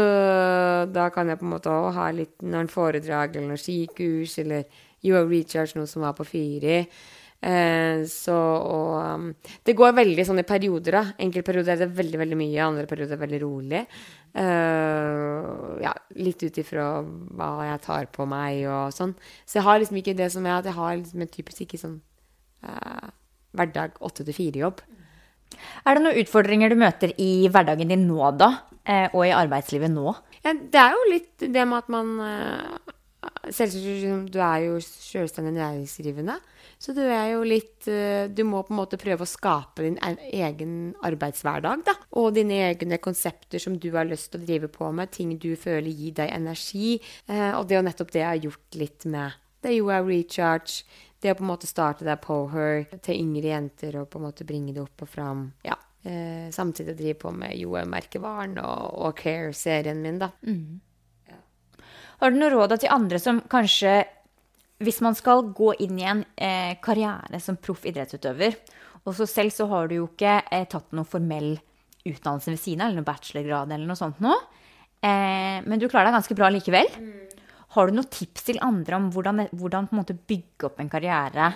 da 0.91 1.07
kan 1.13 1.31
jeg 1.31 1.39
på 1.39 1.47
en 1.47 1.53
måte 1.53 1.71
òg 1.71 1.93
ha 1.95 2.09
litt 2.11 2.41
noen 2.43 2.67
foredrag 2.71 3.35
eller 3.35 3.53
noen 3.53 3.61
skikurs 3.61 4.35
eller 4.41 4.67
UA 5.07 5.23
Recharge, 5.23 5.77
noe 5.79 5.87
som 5.87 6.03
var 6.03 6.17
på 6.17 6.27
Fyri. 6.27 6.81
Eh, 7.39 8.01
så 8.11 8.35
og 8.35 8.95
um, 8.99 9.27
Det 9.63 9.71
går 9.77 9.93
veldig 9.95 10.25
sånn 10.27 10.41
i 10.41 10.47
perioder, 10.47 10.97
da. 10.97 11.03
Enkelte 11.23 11.47
perioder 11.47 11.75
er 11.75 11.85
det 11.85 11.95
veldig, 11.95 12.19
veldig 12.19 12.39
mye, 12.39 12.65
andre 12.65 12.89
perioder 12.89 13.15
er 13.15 13.19
det 13.19 13.23
veldig 13.23 13.39
rolig. 13.45 13.83
Uh, 14.35 15.79
ja, 15.81 15.93
litt 16.19 16.43
ut 16.43 16.59
ifra 16.61 16.89
hva 17.01 17.49
jeg 17.69 17.81
tar 17.87 18.09
på 18.13 18.27
meg 18.29 18.65
og 18.67 18.93
sånn. 18.95 19.15
Så 19.47 19.59
jeg 19.59 19.67
har 19.69 19.79
liksom 19.79 20.01
ikke 20.01 20.17
det 20.19 20.29
som 20.35 20.45
er 20.45 20.59
at 20.59 20.69
jeg 20.69 20.77
har 20.77 20.97
liksom 20.97 21.23
en 21.23 21.31
typisk 21.31 21.63
ikke 21.65 21.81
sånn 21.81 21.97
uh, 22.67 23.09
hverdag 23.55 23.97
åtte 24.03 24.27
til 24.27 24.35
fire-jobb. 24.35 24.83
Er 25.87 25.97
det 25.97 26.03
noen 26.03 26.19
utfordringer 26.21 26.69
du 26.71 26.77
møter 26.79 27.15
i 27.17 27.47
hverdagen 27.49 27.89
din 27.89 28.05
nå, 28.09 28.19
da? 28.37 28.51
Uh, 28.83 29.07
og 29.13 29.23
i 29.25 29.35
arbeidslivet 29.35 29.91
nå? 29.95 30.11
Ja, 30.43 30.53
det 30.53 30.83
er 30.83 30.95
jo 30.95 31.11
litt 31.13 31.47
det 31.55 31.63
med 31.67 31.79
at 31.79 31.89
man 31.91 32.13
Selvsagt, 33.47 34.29
du 34.33 34.39
er 34.43 34.65
jo 34.65 34.77
selvstendig 34.83 35.53
næringsdrivende. 35.55 36.35
Så 36.79 36.93
du 36.95 37.01
er 37.03 37.33
jo 37.33 37.41
litt 37.43 37.87
eh, 37.91 38.29
Du 38.31 38.45
må 38.47 38.61
på 38.63 38.71
en 38.71 38.79
måte 38.79 38.99
prøve 38.99 39.25
å 39.25 39.29
skape 39.29 39.83
din 39.83 39.97
egen 39.99 40.93
arbeidshverdag, 41.07 41.83
da. 41.87 41.95
Og 42.19 42.33
dine 42.35 42.61
egne 42.69 42.99
konsepter 43.03 43.61
som 43.63 43.75
du 43.79 43.91
har 43.95 44.07
lyst 44.07 44.31
til 44.31 44.41
å 44.41 44.47
drive 44.47 44.71
på 44.71 44.91
med. 44.95 45.11
Ting 45.15 45.35
du 45.39 45.51
føler 45.59 45.91
gir 45.91 46.17
deg 46.21 46.33
energi. 46.35 46.97
Eh, 47.27 47.51
og 47.53 47.67
det 47.67 47.77
er 47.77 47.81
jo 47.81 47.87
nettopp 47.89 48.15
det 48.15 48.23
jeg 48.23 48.31
har 48.33 48.49
gjort 48.49 48.81
litt 48.83 49.07
med 49.09 49.45
det 49.61 49.75
jo 49.75 49.91
er 49.93 50.05
recharge. 50.07 50.83
Det 51.19 51.33
å 51.33 51.35
på 51.35 51.43
en 51.43 51.51
måte 51.51 51.67
starte 51.67 52.07
der 52.07 52.19
på 52.21 52.45
her 52.53 52.85
til 53.03 53.19
yngre 53.19 53.51
jenter 53.51 53.97
og 53.99 54.07
på 54.11 54.21
en 54.21 54.29
måte 54.29 54.47
bringe 54.47 54.71
det 54.75 54.83
opp 54.85 55.03
og 55.03 55.09
fram. 55.11 55.49
Ja. 55.67 55.75
Eh, 56.07 56.47
samtidig 56.55 56.95
drive 56.95 57.17
på 57.19 57.33
med 57.35 57.57
Joe-merkevaren 57.59 58.55
og, 58.63 58.85
og 59.03 59.17
Care-serien 59.19 59.99
min, 59.99 60.21
da. 60.21 60.31
Mm. 60.47 60.79
Har 62.19 62.31
du 62.31 62.39
noe 62.39 62.51
råd 62.51 62.75
til 62.79 62.91
andre 62.91 63.19
som 63.21 63.39
kanskje 63.51 64.01
hvis 64.83 65.01
man 65.03 65.15
skal 65.15 65.43
gå 65.55 65.73
inn 65.83 65.97
i 65.99 66.07
en 66.07 66.21
eh, 66.39 66.75
karriere 66.83 67.39
som 67.43 67.57
proff 67.59 67.83
idrettsutøver, 67.87 68.55
og 69.03 69.15
så 69.15 69.27
selv 69.27 69.51
så 69.51 69.67
har 69.71 69.89
du 69.89 69.97
jo 69.97 70.05
ikke 70.07 70.37
eh, 70.47 70.67
tatt 70.71 70.93
noen 70.95 71.07
formell 71.07 71.51
utdannelse 72.07 72.53
ved 72.53 72.61
siden 72.61 72.83
av, 72.83 72.87
eller 72.87 73.01
noen 73.01 73.09
bachelorgrad 73.09 73.73
eller 73.75 73.89
noe 73.89 73.99
sånt 73.99 74.21
nå, 74.23 74.35
eh, 75.03 75.59
men 75.65 75.81
du 75.81 75.89
klarer 75.89 76.09
deg 76.09 76.19
ganske 76.19 76.37
bra 76.39 76.51
likevel. 76.55 76.91
Mm. 76.95 77.49
Har 77.75 77.89
du 77.89 77.97
noen 77.97 78.11
tips 78.11 78.47
til 78.47 78.61
andre 78.65 78.97
om 78.97 79.09
hvordan, 79.13 79.43
hvordan 79.51 79.91
bygge 79.91 80.69
opp 80.69 80.79
en 80.79 80.91
karriere 80.91 81.51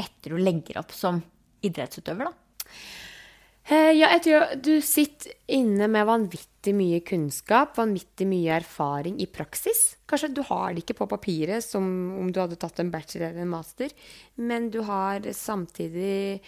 etter 0.00 0.32
du 0.32 0.40
legger 0.40 0.80
opp 0.80 0.96
som 0.96 1.20
idrettsutøver, 1.64 2.30
da? 2.30 2.72
Eh, 3.70 3.92
ja, 3.94 4.08
jeg 4.16 4.24
tror 4.24 4.56
du 4.64 4.72
sitter 4.82 5.36
inne 5.54 5.86
med 5.92 6.08
vanvittig 6.08 6.49
mye 6.76 7.00
kunnskap, 7.06 7.72
vanvittig 7.78 8.26
mye 8.28 8.52
erfaring 8.58 9.16
i 9.22 9.26
praksis. 9.32 9.96
Kanskje 10.08 10.28
du 10.36 10.42
har 10.44 10.74
det 10.74 10.84
ikke 10.84 10.98
på 11.00 11.08
papiret 11.08 11.64
som 11.64 11.84
om 12.20 12.28
du 12.28 12.40
hadde 12.42 12.58
tatt 12.60 12.82
en 12.82 12.92
bachelor 12.92 13.30
eller 13.30 13.46
en 13.46 13.54
master, 13.54 13.94
men 14.36 14.68
du 14.72 14.82
har 14.84 15.24
samtidig 15.36 16.40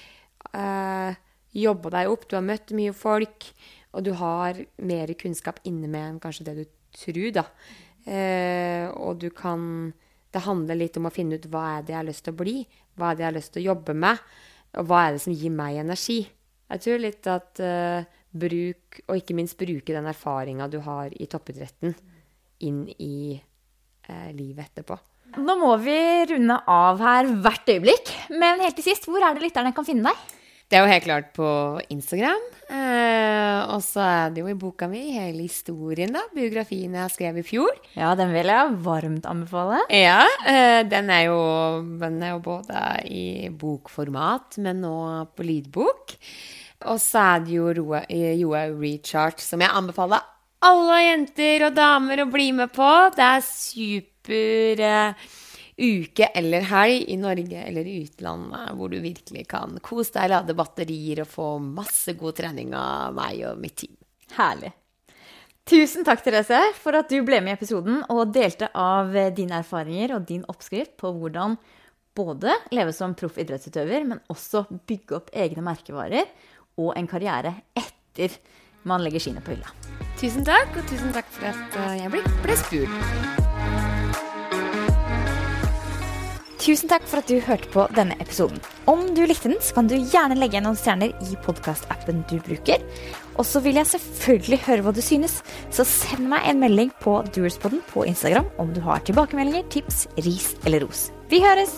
eh, 0.53 1.21
jobba 1.57 1.95
deg 1.97 2.13
opp, 2.13 2.29
du 2.29 2.37
har 2.37 2.45
møtt 2.45 2.75
mye 2.77 2.93
folk, 2.97 3.49
og 3.93 4.05
du 4.05 4.13
har 4.21 4.61
mer 4.85 5.13
kunnskap 5.21 5.61
inne 5.69 5.89
med 5.89 6.05
enn 6.11 6.21
kanskje 6.21 6.47
det 6.49 6.57
du 6.61 6.65
tror, 6.97 7.33
da. 7.41 7.47
Eh, 8.05 8.89
og 8.93 9.21
du 9.23 9.31
kan 9.31 9.93
Det 10.33 10.41
handler 10.47 10.79
litt 10.81 10.97
om 10.97 11.05
å 11.07 11.13
finne 11.13 11.37
ut 11.37 11.45
hva 11.53 11.77
er 11.77 11.83
det 11.85 11.93
jeg 11.93 11.99
har 11.99 12.07
lyst 12.09 12.25
til 12.25 12.33
å 12.33 12.39
bli, 12.39 12.55
hva 12.97 13.11
er 13.11 13.17
det 13.17 13.21
jeg 13.21 13.29
har 13.29 13.35
lyst 13.37 13.53
til 13.53 13.61
å 13.61 13.67
jobbe 13.67 13.93
med, 13.93 14.21
og 14.81 14.87
hva 14.89 15.01
er 15.05 15.13
det 15.13 15.21
som 15.27 15.35
gir 15.37 15.53
meg 15.53 15.77
energi. 15.83 16.23
Jeg 16.73 16.81
tror 16.81 17.03
litt 17.03 17.29
at 17.29 17.61
eh, 17.61 18.09
bruk, 18.33 19.01
og 19.07 19.19
ikke 19.19 19.37
minst 19.37 19.59
bruke 19.61 19.95
den 19.95 20.09
erfaringa 20.11 20.69
du 20.73 20.81
har 20.85 21.13
i 21.13 21.29
toppidretten, 21.31 21.95
inn 22.65 22.85
i 22.99 23.35
eh, 23.37 24.31
livet 24.37 24.71
etterpå. 24.71 24.99
Nå 25.41 25.57
må 25.57 25.73
vi 25.81 25.97
runde 26.29 26.59
av 26.69 27.01
her 27.01 27.29
hvert 27.45 27.71
øyeblikk. 27.73 28.13
Men 28.37 28.61
helt 28.61 28.77
til 28.77 28.91
sist, 28.91 29.09
hvor 29.09 29.25
er 29.25 29.37
det 29.37 29.47
lytterne 29.47 29.73
kan 29.73 29.87
finne 29.87 30.13
deg? 30.13 30.39
Det 30.73 30.79
er 30.79 30.87
jo 30.87 30.89
helt 30.89 31.05
klart 31.05 31.27
på 31.37 31.47
Instagram. 31.93 32.45
Eh, 32.73 33.59
og 33.75 33.83
så 33.85 34.01
er 34.01 34.31
det 34.33 34.41
jo 34.41 34.49
i 34.49 34.57
boka 34.57 34.87
mi 34.89 35.03
hele 35.13 35.45
historien, 35.45 36.13
da. 36.15 36.23
Biografien 36.33 36.97
jeg 36.97 37.13
skrev 37.13 37.41
i 37.43 37.45
fjor. 37.45 37.77
Ja, 37.93 38.15
den 38.17 38.33
vil 38.33 38.49
jeg 38.49 38.79
varmt 38.85 39.29
anbefale. 39.29 39.83
Ja, 39.93 40.23
eh, 40.49 40.81
den, 40.89 41.13
er 41.13 41.27
jo, 41.29 41.39
den 42.01 42.17
er 42.25 42.33
jo 42.33 42.41
både 42.47 42.81
i 43.05 43.51
bokformat, 43.53 44.57
men 44.65 44.81
nå 44.87 44.97
på 45.37 45.45
lydbok. 45.45 46.17
Og 46.91 47.01
så 47.03 47.23
er 47.35 47.47
det 47.47 47.57
jo 47.57 47.71
Roa, 47.79 48.03
Joa 48.11 48.67
Recharge, 48.73 49.43
som 49.45 49.63
jeg 49.63 49.73
anbefaler 49.73 50.23
alle 50.63 50.99
jenter 51.03 51.67
og 51.67 51.77
damer 51.77 52.23
å 52.23 52.29
bli 52.31 52.51
med 52.57 52.73
på. 52.75 52.91
Det 53.17 53.25
er 53.27 53.47
super 53.47 54.83
uh, 54.87 55.25
uke 55.83 56.29
eller 56.39 56.69
helg 56.71 57.09
i 57.11 57.17
Norge 57.21 57.65
eller 57.67 57.89
i 57.89 57.97
utlandet 58.05 58.77
hvor 58.79 58.93
du 58.93 59.01
virkelig 59.03 59.47
kan 59.51 59.75
kose 59.83 60.15
deg, 60.19 60.31
lade 60.35 60.57
batterier 60.59 61.25
og 61.25 61.33
få 61.33 61.49
masse 61.65 62.15
god 62.19 62.39
trening 62.39 62.77
av 62.79 63.17
meg 63.17 63.43
og 63.51 63.59
mitt 63.63 63.81
team. 63.83 63.97
Herlig. 64.37 64.73
Tusen 65.69 66.03
takk, 66.03 66.25
Therese, 66.25 66.59
for 66.83 66.97
at 66.99 67.11
du 67.11 67.21
ble 67.23 67.39
med 67.43 67.55
i 67.55 67.59
episoden 67.59 68.01
og 68.11 68.33
delte 68.35 68.67
av 68.75 69.13
dine 69.37 69.61
erfaringer 69.63 70.17
og 70.17 70.27
din 70.27 70.43
oppskrift 70.51 70.97
på 70.99 71.13
hvordan 71.15 71.55
både 72.19 72.55
leve 72.75 72.93
som 72.93 73.15
proff 73.17 73.39
idrettsutøver, 73.41 74.03
men 74.09 74.21
også 74.33 74.65
bygge 74.89 75.17
opp 75.21 75.31
egne 75.33 75.63
merkevarer 75.65 76.27
og 76.81 76.95
en 76.97 77.09
karriere 77.11 77.55
etter 77.79 78.39
man 78.89 79.03
legger 79.05 79.23
skiene 79.23 79.43
på 79.45 79.55
hylla. 79.55 79.71
Tusen 80.21 80.45
takk, 80.47 80.75
og 80.77 80.87
tusen 80.91 81.15
takk 81.15 81.29
for 81.35 81.51
at 81.51 81.79
eh, 81.85 81.97
jeg 82.03 82.13
ble, 82.13 82.23
ble 82.45 82.59
spurt. 82.61 83.51
Tusen 86.63 86.87
takk 86.87 87.03
for 87.11 87.19
at 87.19 87.27
du 87.27 87.41
hørte 87.43 87.67
på 87.75 87.89
denne 87.97 88.15
episoden. 88.23 88.61
Om 88.87 89.01
du 89.17 89.25
likte 89.27 89.51
den, 89.51 89.59
så 89.59 89.75
kan 89.75 89.89
du 89.91 89.97
gjerne 89.97 90.37
legge 90.39 90.55
igjen 90.55 90.69
noen 90.69 90.79
stjerner 90.79 91.11
i 91.27 91.35
podkastappen 91.43 92.23
du 92.31 92.37
bruker. 92.47 92.85
Og 93.35 93.49
så 93.49 93.59
vil 93.65 93.81
jeg 93.81 93.91
selvfølgelig 93.97 94.61
høre 94.69 94.85
hva 94.87 94.93
du 94.95 95.03
synes, 95.03 95.41
så 95.75 95.87
send 95.89 96.31
meg 96.31 96.47
en 96.47 96.63
melding 96.63 96.93
på 97.03 97.17
Doerspodden 97.35 97.83
på 97.91 98.07
Instagram 98.07 98.47
om 98.63 98.71
du 98.77 98.79
har 98.85 99.03
tilbakemeldinger, 99.09 99.67
tips, 99.75 100.05
ris 100.23 100.53
eller 100.63 100.87
ros. 100.87 101.09
Vi 101.33 101.43
høres! 101.43 101.75